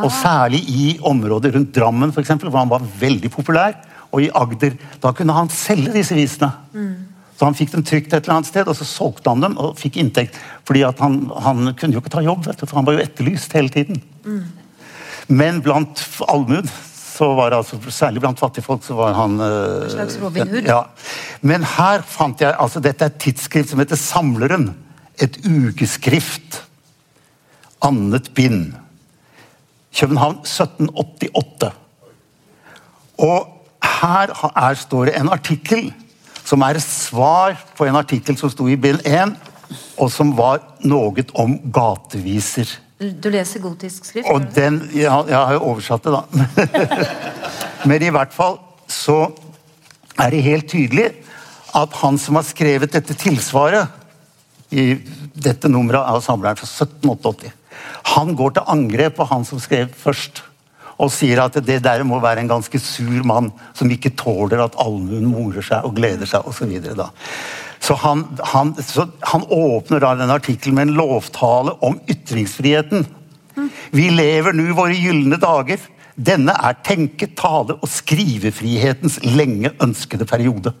[0.00, 3.74] Og særlig i områder rundt Drammen, for eksempel, hvor han var veldig populær.
[4.14, 4.78] Og i Agder.
[5.02, 6.52] Da kunne han selge disse visene.
[7.36, 9.78] Så han fikk dem trygt et eller annet sted, og så solgte han dem og
[9.80, 10.38] fikk inntekt.
[10.68, 13.54] Fordi han, han kunne jo ikke ta jobb, vet du, for han var jo etterlyst
[13.56, 14.00] hele tiden.
[15.30, 16.68] Men blant allmuen,
[17.20, 20.68] så var det altså, særlig blant fattigfolk, så var han eh, En slags Robin Hood.
[20.68, 20.80] Ja.
[21.44, 24.70] Men her fant jeg altså Dette er et tidsskrift som heter Samleren.
[25.20, 26.62] Et ukeskrift.
[27.84, 28.72] Annet bind.
[29.96, 31.72] København 1788.
[33.20, 33.48] Og
[33.84, 35.90] her er, står det en artikkel
[36.44, 39.34] som er et svar på en artikkel som sto i bind 1,
[40.00, 42.70] og som var noe om gateviser.
[43.00, 44.28] Du leser gotisk skrift?
[44.28, 46.24] Og den ja, Jeg har jo oversatt det, da.
[47.88, 48.58] Men i hvert fall
[48.90, 49.22] så
[50.20, 51.06] er det helt tydelig
[51.78, 53.88] at han som har skrevet dette tilsvaret
[54.74, 54.92] i
[55.32, 57.50] dette nummeret av samleren fra 1788,
[58.14, 60.42] han går til angrep på han som skrev først.
[61.00, 63.48] Og sier at det der må være en ganske sur mann
[63.78, 66.74] som ikke tåler at allmuen morer seg og gleder seg osv.
[67.80, 73.06] Så, han, han, så han åpner da den artikkelen med en lovtale om ytringsfriheten.
[73.96, 75.80] Vi lever nå våre gylne dager.
[76.20, 80.74] Denne er tenke-, tale- og skrivefrihetens lenge ønskede periode.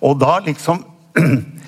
[0.00, 0.84] Og da liksom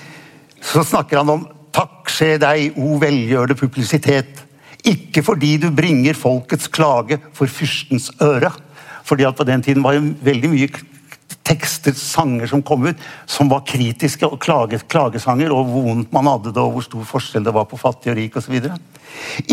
[0.62, 1.40] Så snakker han om
[1.72, 4.42] Takk skje deg, o velgjørende publisitet.
[4.84, 8.50] Ikke fordi du bringer folkets klage for fyrstens øre.
[9.08, 10.68] Fordi at på den tiden var jo veldig mye
[11.46, 16.30] tekster, sanger som kom ut, som var kritiske og klaget, klagesanger, og hvor vondt man
[16.30, 18.58] hadde det, og hvor stor forskjell det var på fattig og rik osv.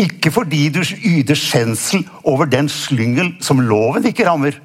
[0.00, 4.60] Ikke fordi du yter skjensel over den slyngel som loven ikke rammer.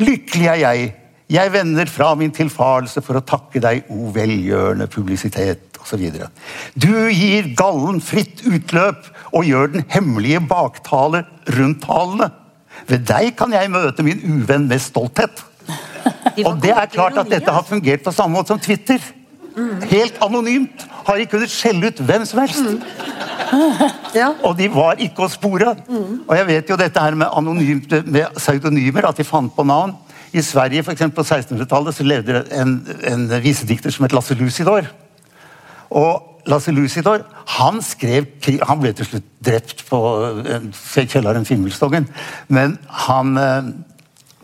[0.00, 0.94] Lykkelig er jeg,
[1.30, 6.08] Jeg vender fra min tilfarelse for å takke deg, o velgjørende publisitet, osv.
[6.74, 11.22] Du gir gallen fritt utløp og gjør den hemmelige baktale
[11.54, 12.32] rundt talene.
[12.90, 15.44] Ved deg kan jeg møte min uvenn med stolthet.
[16.36, 19.00] De Og det er klart at dette har fungert på samme måte som Twitter.
[19.90, 20.86] Helt anonymt.
[21.06, 22.64] Har de kunnet skjelle ut hvem som helst.
[24.14, 24.28] Ja.
[24.46, 25.72] Og de var ikke å spore.
[25.90, 29.96] Og jeg vet jo dette her med, anonymt, med pseudonymer, at de fant på navn.
[30.30, 32.76] I Sverige for eksempel, på 1600-tallet så levde det en,
[33.10, 34.86] en visedikter som het Lasse Lucidor.
[35.90, 37.24] Og Lasse Lucidor
[37.56, 38.28] han skrev
[38.68, 39.98] Han ble til slutt drept på
[40.46, 40.68] eh,
[41.10, 42.06] kjelleren Finnvilstongen.
[42.48, 43.72] Men han eh,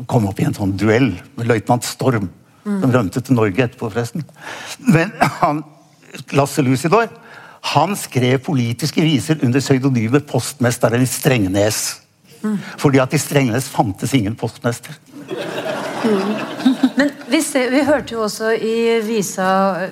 [0.06, 2.28] kom opp i en sånn duell med løytnant Storm.
[2.66, 4.24] Som rømte til Norge etterpå, forresten.
[4.90, 5.60] Men han,
[6.34, 7.06] Lasse Lucidor
[7.72, 11.78] han skrev politiske viser under pseudonymet postmesteren i Strengnes.
[12.78, 14.94] Fordi at i Strengnes fantes ingen postmester.
[16.96, 19.46] Men vi, ser, vi hørte jo også i visa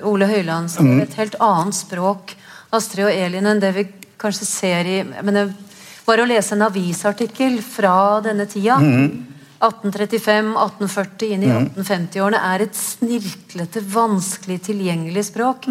[0.07, 1.00] Ole Høiland som Mm.
[1.02, 2.34] et helt annet språk,
[2.72, 3.86] Astrid og Elin, enn det vi
[4.18, 5.44] kanskje ser i men det
[6.07, 9.26] var å lese en avisartikkel fra denne tida, Mm.
[9.64, 15.68] 1835, 1840 inn i 1850-årene, er et snirklete, vanskelig tilgjengelig språk.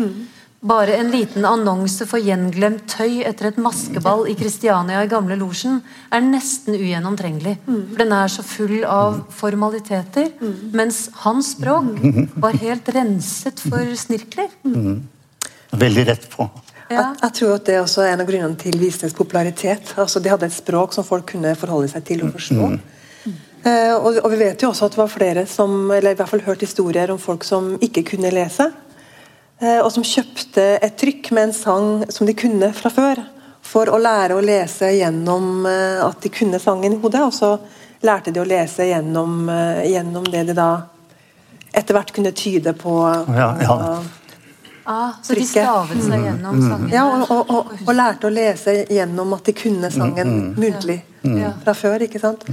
[0.64, 5.82] Bare en liten annonse for gjenglemt tøy etter et maskeball i Kristiania i gamle losjen
[6.08, 7.58] er nesten ugjennomtrengelig.
[7.66, 10.32] For den er så full av formaliteter,
[10.72, 11.92] mens hans språk
[12.46, 14.56] var helt renset for snirkler.
[15.74, 16.48] Veldig rett på.
[16.88, 16.96] Ja.
[16.96, 19.96] Jeg, jeg tror at det også er en av grunnene til visenes popularitet.
[20.00, 22.72] Altså, de hadde et språk som folk kunne forholde seg til og forstå.
[23.64, 26.30] Eh, og, og vi vet jo også at det var flere som eller i hvert
[26.34, 28.66] fall hørt historier om folk som ikke kunne lese.
[29.62, 33.22] eh, og som kjøpte et trykk med en sang som de kunne fra før.
[33.64, 37.22] For å lære å lese gjennom eh, at de kunne sangen i hodet.
[37.24, 37.54] Og så
[38.04, 40.68] lærte de å lese gjennom, eh, gjennom det de da
[41.74, 42.98] etter hvert kunne tyde på.
[43.34, 43.78] Ja, ja.
[44.86, 46.90] Ah, så de stavet seg gjennom sangen?
[46.92, 51.54] Ja, og, og, og, og lærte å lese gjennom at de kunne sangen muntlig Ja.
[51.64, 52.04] fra før.
[52.04, 52.44] ikke sant?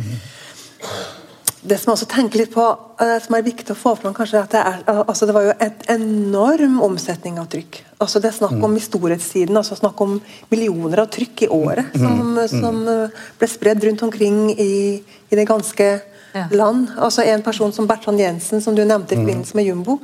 [1.61, 2.63] Det som jeg også tenker litt på,
[3.05, 5.45] eh, som er viktig å få fram, kanskje, er at det, er, altså det var
[5.45, 7.83] jo et enorm omsetning av trykk.
[8.01, 10.15] Altså Det er snakk om i storhetstiden, altså snakk om
[10.49, 14.73] millioner av trykk i året som, som eh, ble spredd rundt omkring i,
[15.31, 15.91] i det ganske
[16.33, 16.45] Ja.
[16.55, 16.93] land.
[16.97, 19.97] Altså En person som Bertrand Jensen, som du nevnte i forbindelse med Jumbo.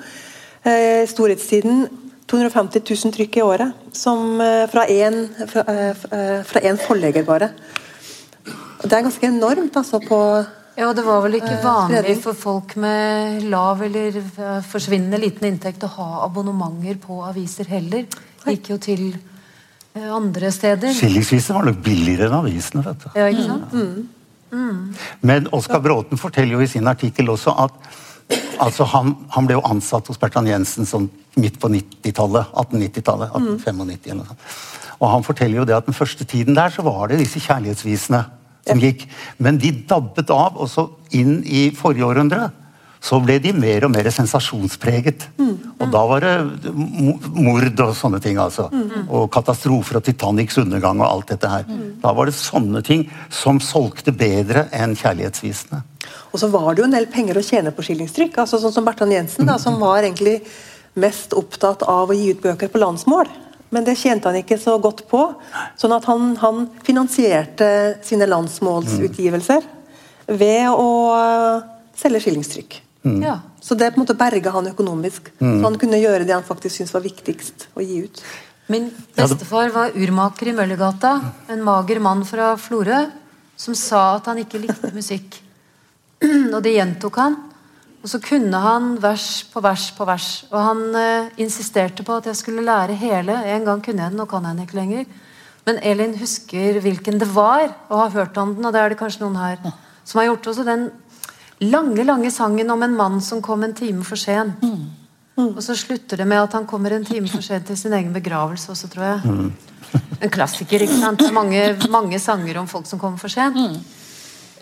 [0.67, 1.85] Eh, storhetstiden
[2.27, 5.63] 250 000 trykk i året, som eh, fra én fra,
[6.43, 7.49] fra én forlegger, bare.
[8.83, 10.19] Det er ganske enormt, altså, på
[10.77, 15.49] Ja, det var vel ikke Eh, vanlig for folk med lav eller eh, forsvinnende liten
[15.49, 18.05] inntekt å ha abonnementer på aviser heller.
[18.45, 19.07] Gikk jo til
[19.95, 20.93] eh, andre steder.
[20.93, 22.85] Skillingsvisene var nok billigere enn avisene.
[22.85, 23.09] vet du.
[23.17, 24.13] Ja, ikke sant?
[25.27, 27.73] Men Oskar Bråten forteller jo i sin artikkel også at
[28.61, 31.09] altså han, han ble jo ansatt hos Bertrand Jensen sånn
[31.41, 32.53] midt på 90-tallet.
[32.53, 33.33] 1890-tallet.
[33.33, 34.49] 1895 eller noe sånt.
[34.97, 38.23] Og han forteller jo det at den første tiden der så var det disse kjærlighetsvisene
[38.67, 39.07] som gikk.
[39.39, 42.51] Men de dabbet av, og så inn i forrige århundre
[43.07, 45.29] så ble de mer og mer sensasjonspreget.
[45.39, 48.41] Og da var det mord og sånne ting.
[48.43, 48.67] altså.
[49.07, 51.69] Og katastrofer og Titanics undergang og alt dette her.
[52.03, 55.83] Da var det sånne ting som solgte bedre enn kjærlighetsvisene.
[56.33, 58.41] Og så var det jo en del penger å tjene på skillingstrykk.
[58.43, 60.41] altså Sånn som Bertrand Jensen, da, som var egentlig
[60.97, 63.29] mest opptatt av å gi ut bøker på landsmål.
[63.75, 65.23] Men det tjente han ikke så godt på.
[65.79, 67.69] Sånn at han, han finansierte
[68.07, 69.67] sine landsmålsutgivelser
[70.27, 71.65] ved å øh,
[71.99, 72.83] selge skillingstrykk.
[73.23, 73.37] Ja.
[73.63, 75.31] Så det på en måte berga han økonomisk.
[75.39, 78.23] Så han kunne gjøre det han faktisk syntes var viktigst å gi ut.
[78.71, 81.13] Min bestefar var urmaker i Møllergata.
[81.55, 83.05] En mager mann fra Florø
[83.57, 85.39] som sa at han ikke likte musikk.
[86.55, 87.39] Og det gjentok han.
[88.07, 90.27] Og så kunne han vers på vers på vers.
[90.53, 93.35] Og han eh, insisterte på at jeg skulle lære hele.
[93.51, 95.09] En gang kunne jeg den, nå kan jeg den ikke lenger.
[95.67, 98.69] Men Elin husker hvilken det var, og har hørt om den.
[98.69, 99.59] Og det er det kanskje noen her
[100.07, 100.69] som har gjort også.
[100.71, 100.87] Den
[101.67, 104.63] lange, lange sangen om en mann som kom en time for sent.
[105.43, 108.15] Og så slutter det med at han kommer en time for sent til sin egen
[108.15, 109.51] begravelse også, tror jeg.
[110.23, 111.27] En klassiker, ikke sant?
[111.35, 113.59] Mange, mange sanger om folk som kommer for sent.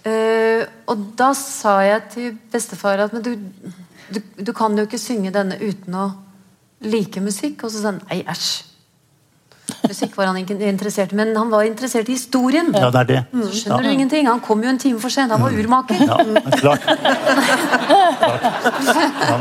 [0.04, 3.32] Eh, og da sa jeg til bestefar at men du,
[4.12, 6.10] du, du kan jo ikke synge denne uten å
[6.84, 7.64] like musikk.
[7.64, 8.52] Og så sa han nei, æsj.
[9.88, 12.68] Musikk var han ikke interessert i, men han var interessert i historien.
[12.76, 13.20] Ja, det er det.
[13.32, 14.26] Så skjønner du ingenting.
[14.28, 15.32] Han kom jo en time for sent.
[15.32, 16.02] Han var urmaker.
[16.04, 16.18] Ja,
[16.60, 16.84] klart.
[16.84, 16.84] klart.
[19.24, 19.38] Ja,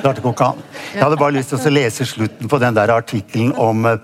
[0.00, 0.62] klart det går ikke an.
[0.94, 3.98] Jeg hadde bare lyst til å lese slutten på den der artikkelen om, eh,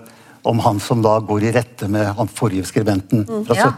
[0.49, 3.69] om han som da går i rette med han forrige skribenten fra Ja.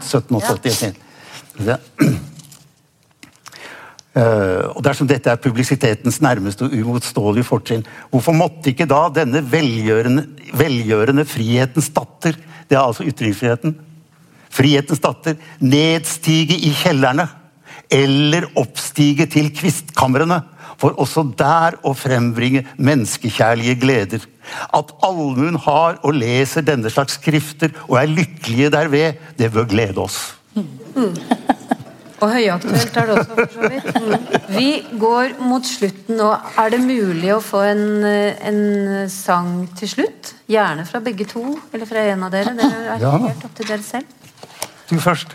[1.58, 1.78] 17- 1780.
[2.02, 2.22] Det.
[4.12, 9.40] Eh, og Dersom dette er publisitetens nærmeste og uimotståelige fortrinn, hvorfor måtte ikke da denne
[9.40, 12.36] velgjørende, velgjørende frihetens datter,
[12.68, 13.72] det er altså ytringsfriheten,
[14.52, 17.24] frihetens datter, nedstige i kjellerne
[17.92, 20.42] eller oppstige til kvistkamrene,
[20.80, 24.28] for også der å frembringe menneskekjærlige gleder.
[24.74, 30.04] At allmuen har og leser denne slags skrifter og er lykkelige derved, det bør glede
[30.04, 30.34] oss.
[30.54, 31.14] Mm.
[32.22, 34.34] Og høyaktuelt er det også, for så vidt.
[34.54, 34.68] Vi
[35.00, 36.28] går mot slutten nå.
[36.60, 38.60] Er det mulig å få en, en,
[39.10, 40.34] sang til slutt?
[40.50, 41.42] Gjerne fra begge to,
[41.72, 42.54] eller fra en av dere.
[42.58, 43.16] Det er ja.
[43.24, 44.06] helt opp til dere selv.
[44.92, 45.34] Du først.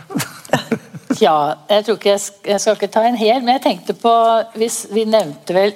[1.26, 1.36] ja,
[1.68, 4.14] jeg tror ikke jeg skal, jeg skal ikke ta en hel, men jeg tenkte på
[4.60, 5.76] hvis Vi nevnte vel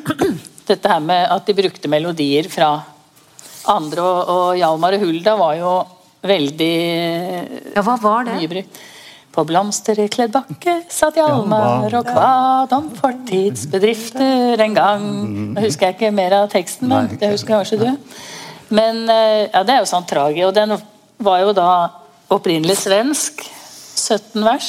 [0.70, 2.72] dette her med at de brukte melodier fra
[3.70, 5.72] andre, og, og Hjalmar og Hulda var jo
[6.22, 6.74] veldig
[7.74, 8.38] Ja, hva var det?
[8.38, 8.80] mye brukt.
[9.30, 15.04] På blomsterkledd bakke satt Hjalmar og kvad om fortidsbedrifter en gang.
[15.06, 15.52] Mm.
[15.54, 17.88] Nå husker jeg ikke mer av teksten, men det husker kanskje du.
[18.74, 20.42] Men eh, ja, det er jo sånn tragi.
[20.48, 20.74] Og den
[21.22, 21.70] var jo da
[22.30, 23.46] opprinnelig svensk.
[24.00, 24.68] 17 vers.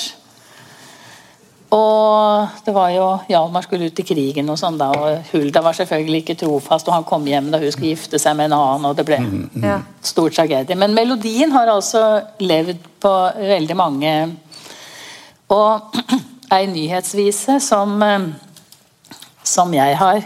[1.72, 5.78] Og det var jo Hjalmar skulle ut i krigen, og sånn da, og Hulda var
[5.78, 6.90] selvfølgelig ikke trofast.
[6.90, 9.22] og Han kom hjem da hun skulle gifte seg med en annen, og det ble
[9.24, 9.68] mm, mm.
[9.70, 9.78] Ja.
[10.04, 10.76] stor tragedie.
[10.76, 12.04] Men melodien har altså
[12.44, 14.16] levd på veldig mange
[15.52, 15.96] og
[16.56, 17.98] ei nyhetsvise som,
[19.44, 20.22] som jeg har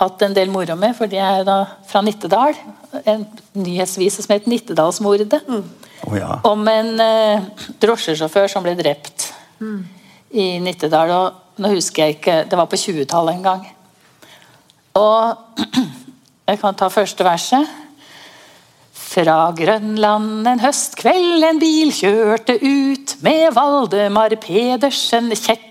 [0.00, 2.58] hatt en del moro med, for det er da fra Nittedal.
[3.04, 5.46] En nyhetsvise som het 'Nittedalsmordet'.
[5.46, 5.64] Mm.
[6.06, 6.40] Oh, ja.
[6.44, 7.42] Om en eh,
[7.82, 9.99] drosjesjåfør som ble drept mm.
[10.30, 11.12] I Nittedal.
[11.14, 13.68] Og nå husker jeg ikke Det var på 20-tallet en gang.
[15.00, 15.64] Og
[16.48, 17.78] jeg kan ta første verset.
[19.10, 25.66] Fra Grønland en høstkveld en bil kjørte ut med Valdemar Pedersen kjekk.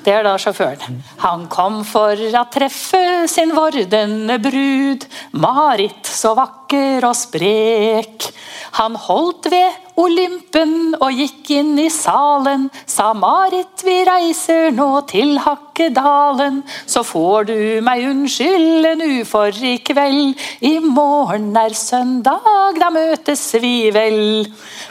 [0.00, 1.00] Det er da sjåføren.
[1.20, 5.04] Han kom for å treffe sin vordende brud,
[5.42, 8.30] Marit så vakker og sprek.
[8.78, 12.68] Han holdt ved Olympen og gikk inn i salen.
[12.88, 16.60] Sa Marit, vi reiser nå til Hakkedalen.
[16.88, 20.38] Så får du meg unnskylde nu for i kveld.
[20.64, 24.46] I morgen er søndag, da møtes vi vel.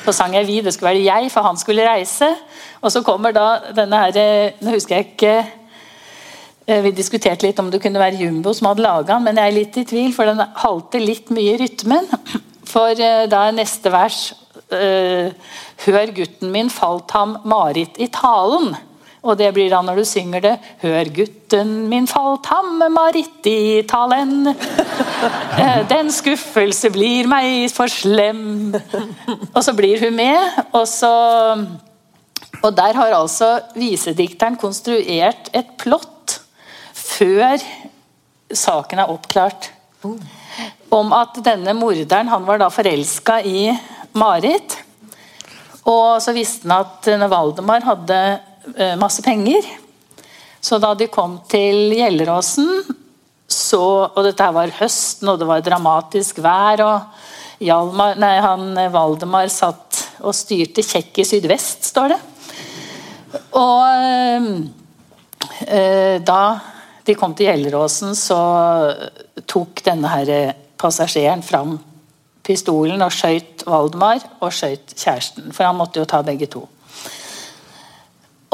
[0.05, 2.29] Så sang jeg vi, det skulle være jeg, for han skulle reise.
[2.83, 4.19] Og så kommer da denne her
[4.61, 5.33] Nå husker jeg ikke
[6.67, 9.51] eh, vi diskuterte litt om det kunne være Jumbo som hadde laga den, men jeg
[9.51, 12.07] er litt i tvil, for den halter litt mye i rytmen.
[12.69, 14.29] For eh, da er neste vers
[14.69, 18.75] Hør gutten min, falt ham Marit i talen.
[19.19, 20.53] Og det blir da når du synger det
[20.83, 24.47] Hør gutten min, falt ham Marit i talen.
[24.47, 28.77] Uh, den skuffelse blir meg for slem.
[29.51, 31.13] Og så blir hun med, og så
[32.59, 36.41] Og der har altså visedikteren konstruert et plott
[36.93, 37.61] før
[38.51, 39.69] saken er oppklart.
[40.91, 43.69] Om at denne morderen han var da forelska i
[44.17, 44.77] Marit.
[45.89, 48.19] Og så visste han at Valdemar hadde
[48.75, 49.65] eh, masse penger.
[50.61, 52.67] Så da de kom til Gjelleråsen,
[53.49, 53.81] så,
[54.11, 57.25] og dette var høsten, og det var dramatisk vær og
[57.59, 62.19] Hjalmar, nei, han, Valdemar satt og styrte kjekk i sydvest, står det.
[63.59, 63.83] Og
[65.67, 66.41] eh, da
[67.03, 68.39] de kom til Gjelleråsen, så
[69.49, 71.75] tok denne her passasjeren fram
[72.49, 75.53] pistolen og skøyt Valdemar og skøyt kjæresten.
[75.53, 76.65] For han måtte jo ta begge to.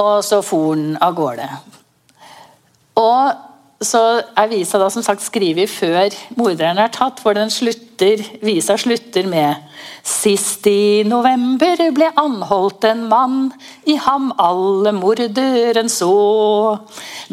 [0.03, 1.47] Og så for han av gårde.
[2.99, 4.01] Og så
[4.35, 7.84] er visa da som sagt skrevet før morderen er tatt, for den slutter,
[8.41, 9.55] visa slutter med
[10.05, 13.47] Sist i november ble anholdt en mann,
[13.89, 16.77] i ham alle morderen så.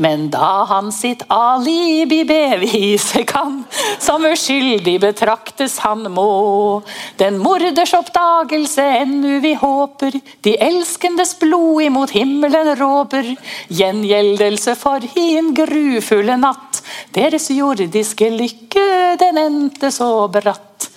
[0.01, 3.59] Men da han sitt alibi bevise kan,
[4.01, 6.81] som uskyldig betraktes han må.
[7.21, 13.35] Den morders oppdagelse ennu vi håper, de elskendes blod imot himmelen råper.
[13.69, 16.72] Gjengjeldelse for en grufulle natt,
[17.15, 18.87] deres jordiske lykke
[19.21, 20.89] den endte så bratt.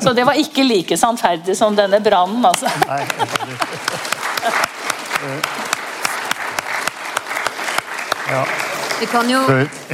[0.00, 2.70] Så det var ikke like sannferdig som denne brannen, altså.
[8.28, 8.42] Ja.
[9.00, 9.38] Vi kan jo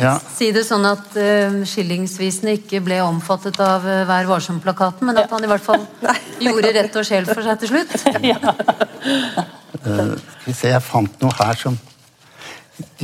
[0.00, 0.14] ja.
[0.32, 5.32] si det sånn at uh, skillingsvisene ikke ble omfattet av uh, Vær varsom-plakaten, men at
[5.34, 5.84] han i hvert fall
[6.46, 7.96] gjorde rett og sjel for seg til slutt.
[8.24, 8.38] Ja.
[9.84, 11.74] Uh, skal vi se, jeg fant noe her som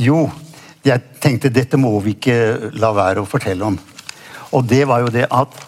[0.01, 0.23] Jo,
[0.85, 3.77] jeg tenkte dette må vi ikke la være å fortelle om.
[4.51, 5.59] Og det var jo det at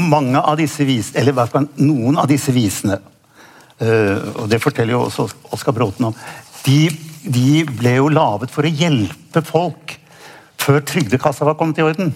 [0.00, 3.00] mange av disse visene, eller i hvert fall noen av disse visene,
[3.82, 6.18] uh, og det forteller jo også Oskar Bråten om,
[6.64, 6.82] de
[7.24, 9.96] de ble jo laget for å hjelpe folk
[10.60, 12.12] før trygdekassa var kommet i orden.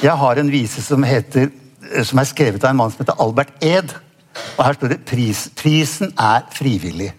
[0.00, 1.50] Jeg har en vise som, heter,
[2.06, 3.94] som er skrevet av en mann som heter Albert Ed.
[4.56, 7.16] Og her står det Pris, 'Prisen er frivillig'.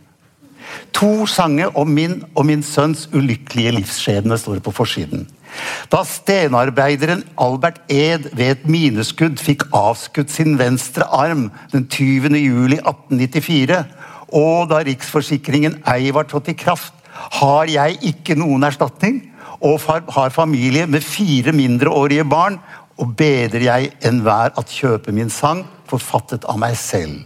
[0.98, 5.28] To sanger om min og min sønns ulykkelige livsskjebne står på forsiden.
[5.92, 12.38] Da stenarbeideren Albert Ed ved et mineskudd fikk avskutt sin venstre arm den 20.
[12.40, 13.82] juli 1894,
[14.32, 16.94] og da riksforsikringen ei var trådt i kraft,
[17.42, 19.20] har jeg ikke noen erstatning,
[19.62, 19.84] og
[20.16, 22.58] har familie med fire mindreårige barn,
[23.02, 27.26] og bedrer jeg enhver at kjøpe min sang, forfattet av meg selv.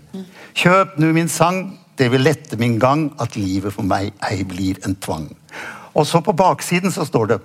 [0.57, 4.79] Kjøp nu min sang, det vil lette min gang, at livet for meg ei blir
[4.85, 5.29] en tvang.
[5.95, 7.39] Og så på baksiden så står det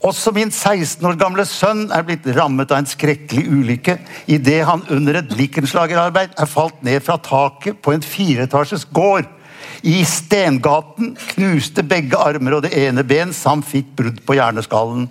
[0.00, 3.98] også min 16 år gamle sønn er blitt rammet av en skrekkelig ulykke
[4.32, 9.28] idet han under et blikkenslagerarbeid er falt ned fra taket på en fireetasjes gård.
[9.84, 15.04] I stengaten knuste begge armer og det ene ben samt fikk brudd på hjerneskallen.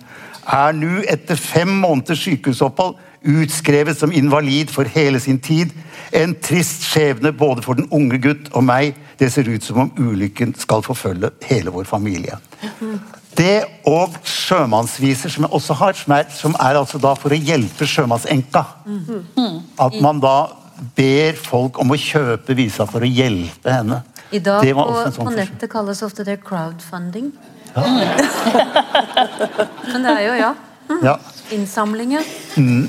[0.50, 5.72] Er nå etter fem måneders sykehusopphold utskrevet som invalid for hele sin tid.
[6.12, 8.94] En trist skjebne både for den unge gutt og meg.
[9.20, 12.38] Det ser ut som om ulykken skal forfølge hele vår familie.
[13.36, 17.38] Det og sjømannsviser, som jeg også har, som er, som er altså da for å
[17.38, 18.64] hjelpe sjømannsenka.
[19.80, 20.36] At man da
[20.96, 24.00] ber folk om å kjøpe visa for å hjelpe henne.
[24.30, 27.32] I dag på, sånn på nettet kalles ofte det crowdfunding.
[29.90, 30.52] Men det er jo, ja.
[31.04, 31.16] Ja.
[31.54, 32.18] Innsamling,
[32.56, 32.88] Mm.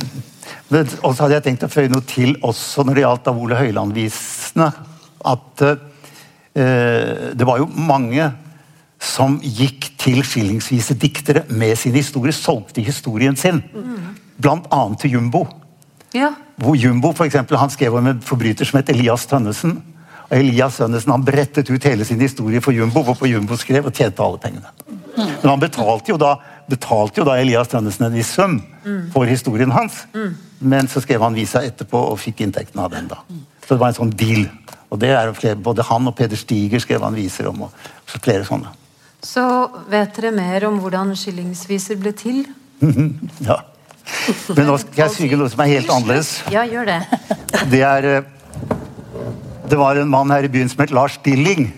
[0.72, 3.58] Og så hadde jeg tenkt å føye noe til også når det gjaldt av Ole
[3.60, 4.68] Høiland-visene.
[5.28, 8.30] At eh, det var jo mange
[9.02, 13.64] som gikk til skillingsvise diktere med sin historie, solgte historien sin.
[14.42, 15.46] Blant annet til Jumbo.
[16.14, 16.34] Ja.
[16.62, 19.80] Hvor Jumbo for eksempel, han skrev om en forbryter som het Elias Tønnesen.
[20.30, 23.96] Og Elias Tønnesen han brettet ut hele sin historie for Jumbo, hvorpå Jumbo skrev og
[23.96, 24.72] tjente alle pengene.
[25.18, 26.36] Men han betalte jo da,
[26.72, 28.58] betalte jo da Elias Tønnesen en viss sum
[29.14, 30.04] for historien hans.
[30.62, 33.08] Men så skrev han visa etterpå og fikk inntekten av den.
[33.12, 33.22] da.
[33.66, 34.46] Så det var en sånn deal.
[34.92, 37.62] Og det er flere, Både han og Peder Stiger skrev han viser om.
[37.68, 37.72] og
[38.12, 38.72] så flere sånne.
[39.24, 39.44] Så
[39.92, 42.46] vet dere mer om hvordan skillingsviser ble til?
[43.46, 43.60] Ja.
[44.58, 46.32] Men nå skal jeg sige noe som er helt annerledes.
[46.52, 46.98] Ja, gjør det.
[47.72, 48.24] Det er eh,
[49.70, 51.70] Det var en mann her i byen som het Lars Stilling.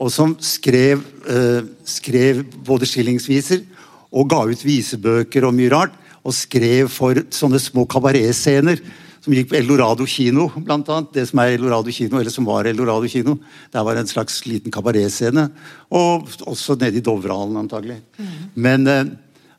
[0.00, 3.60] og som skrev, eh, skrev både skillingsviser
[4.10, 5.94] og ga ut visebøker og mye rart.
[6.20, 8.82] Og skrev for sånne små kabaretscener
[9.20, 11.10] som gikk på Eldorado kino, blant annet.
[11.12, 13.36] Det som er Eldorado kino, eller som var Eldorado kino.
[13.72, 15.46] Der var en slags liten kabaretscene.
[15.92, 18.00] Og også nede i Dovrehallen, antagelig.
[18.54, 19.12] Men eh,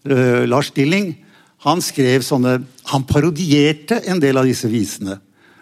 [0.09, 1.13] eh, Lars Stilling
[1.61, 2.55] han skrev sånne
[2.89, 5.19] Han parodierte en del av disse visene.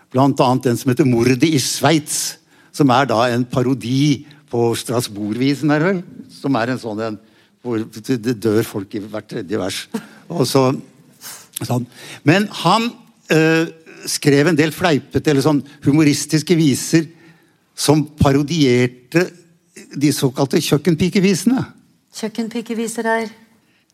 [0.09, 2.37] Blant annet den som heter 'Mordet i Sveits',
[2.71, 5.69] som er da en parodi på Strasbourg-visen?
[6.31, 7.19] Som er en sånn en
[7.63, 9.81] hvor det dør folk i hvert tredje vers.
[10.31, 10.69] Og så,
[11.59, 11.87] sånn.
[12.27, 12.89] Men han
[13.35, 13.71] øh,
[14.07, 17.09] skrev en del fleipete eller sånn humoristiske viser
[17.79, 19.27] som parodierte
[19.95, 21.61] de såkalte kjøkkenpikevisene.
[22.19, 23.29] Kjøkkenpikeviser er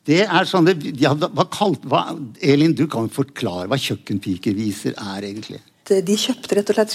[0.05, 5.57] Det er sånne, ja, hva kalt, hva, Elin, du kan forklare hva kjøkkenpikeviser er, egentlig.
[5.89, 6.93] De kjøpte rett og slett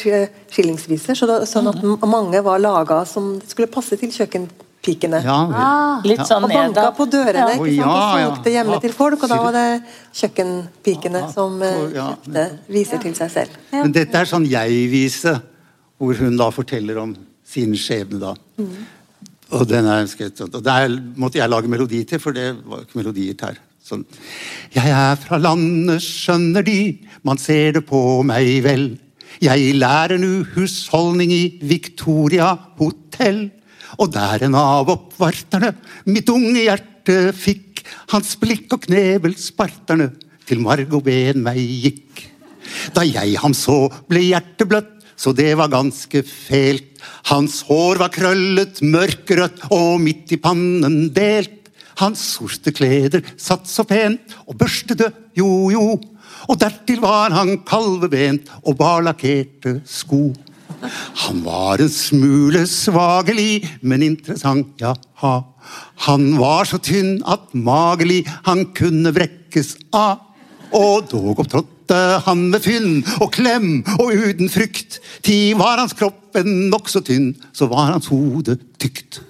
[0.55, 4.15] skillingsviser, så da, sånn at mange var laga som skulle passe til
[4.81, 5.23] kjøkkenpikene.
[5.25, 7.49] Ja, ah, Litt sånn Og banka på dørene Ja.
[7.57, 7.87] ikke sant?
[7.87, 8.79] og solgte hjemme Ja.
[8.81, 9.23] til folk.
[9.23, 9.83] Og da var det
[10.15, 13.51] kjøkkenpikene som eh, kjøpte viser til seg selv.
[13.73, 15.43] Men dette er sånn jeg-vise,
[15.99, 18.35] hvor hun da forteller om sin skjebne, da.
[19.53, 22.97] Og den er skrevet, og der måtte jeg lage melodi til, for det var ikke
[23.03, 23.59] melodier her.
[23.85, 24.05] Sånn.
[24.73, 28.99] Jeg er fra landet, skjønner de, man ser det på meg vel.
[29.43, 33.51] Jeg lærer nu husholdning i Victoria hotell.
[34.01, 35.75] Og der en av oppvarterne
[36.09, 37.83] mitt unge hjerte fikk,
[38.13, 40.11] hans blikk og knebel sparterne
[40.49, 42.25] til marg og ben meg gikk.
[42.97, 46.97] Da jeg ham så, ble hjertet bløtt, så det var ganske fælt.
[47.29, 51.69] Hans hår var krøllet, mørkerødt og midt i pannen delt.
[52.01, 55.99] Hans sorte kleder satt så pent og børstede, jo jo.
[56.49, 60.31] Og dertil var han kalvebent og bar lakkerte sko.
[61.27, 65.35] Han var en smule svagelig, men interessant, jaha.
[66.07, 70.27] Han var så tynn at magelig han kunne vrekkes av.
[70.77, 75.01] Og dog opptrådte han med fynn og klem og uten frykt.
[75.27, 79.21] Ti var hans kropp en nokså tynn, så var hans hode tykt.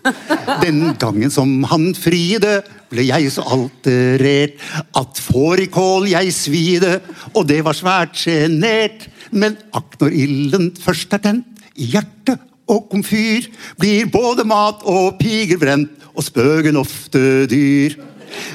[0.61, 2.61] Den gangen som han friede,
[2.91, 4.59] ble jeg så alterert
[4.99, 6.99] at fårikål jeg svide,
[7.33, 9.07] og det var svært sjenert.
[9.31, 11.47] Men akk når ilden først er tent,
[11.79, 12.37] i hjerte
[12.71, 13.47] og komfyr
[13.81, 17.95] blir både mat og piger brent, og spøken ofte dyr.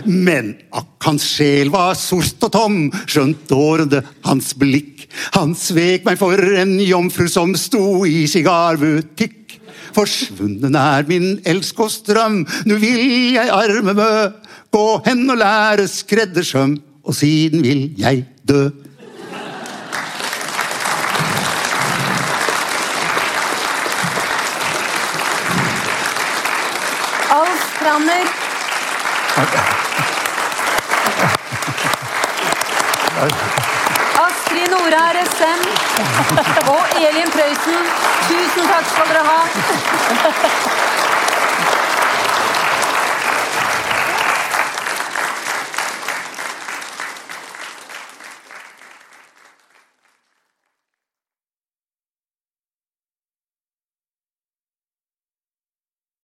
[0.05, 5.05] Men akk, hans sjel var sort og tom, skjønt årende hans blikk.
[5.35, 9.57] Han svek meg for en jomfru som sto i sigarbutikk.
[9.95, 14.09] Forsvunnen er min elsk og strøm, nu vil jeg arme mø.
[14.75, 18.67] Gå hen og lære skreddersøm, og siden vil jeg dø.
[27.95, 28.27] Alf Pranner.
[34.19, 35.61] Astrid Nora SM
[36.67, 37.87] og Elin Prøysen,
[38.27, 40.74] tusen takk skal dere ha.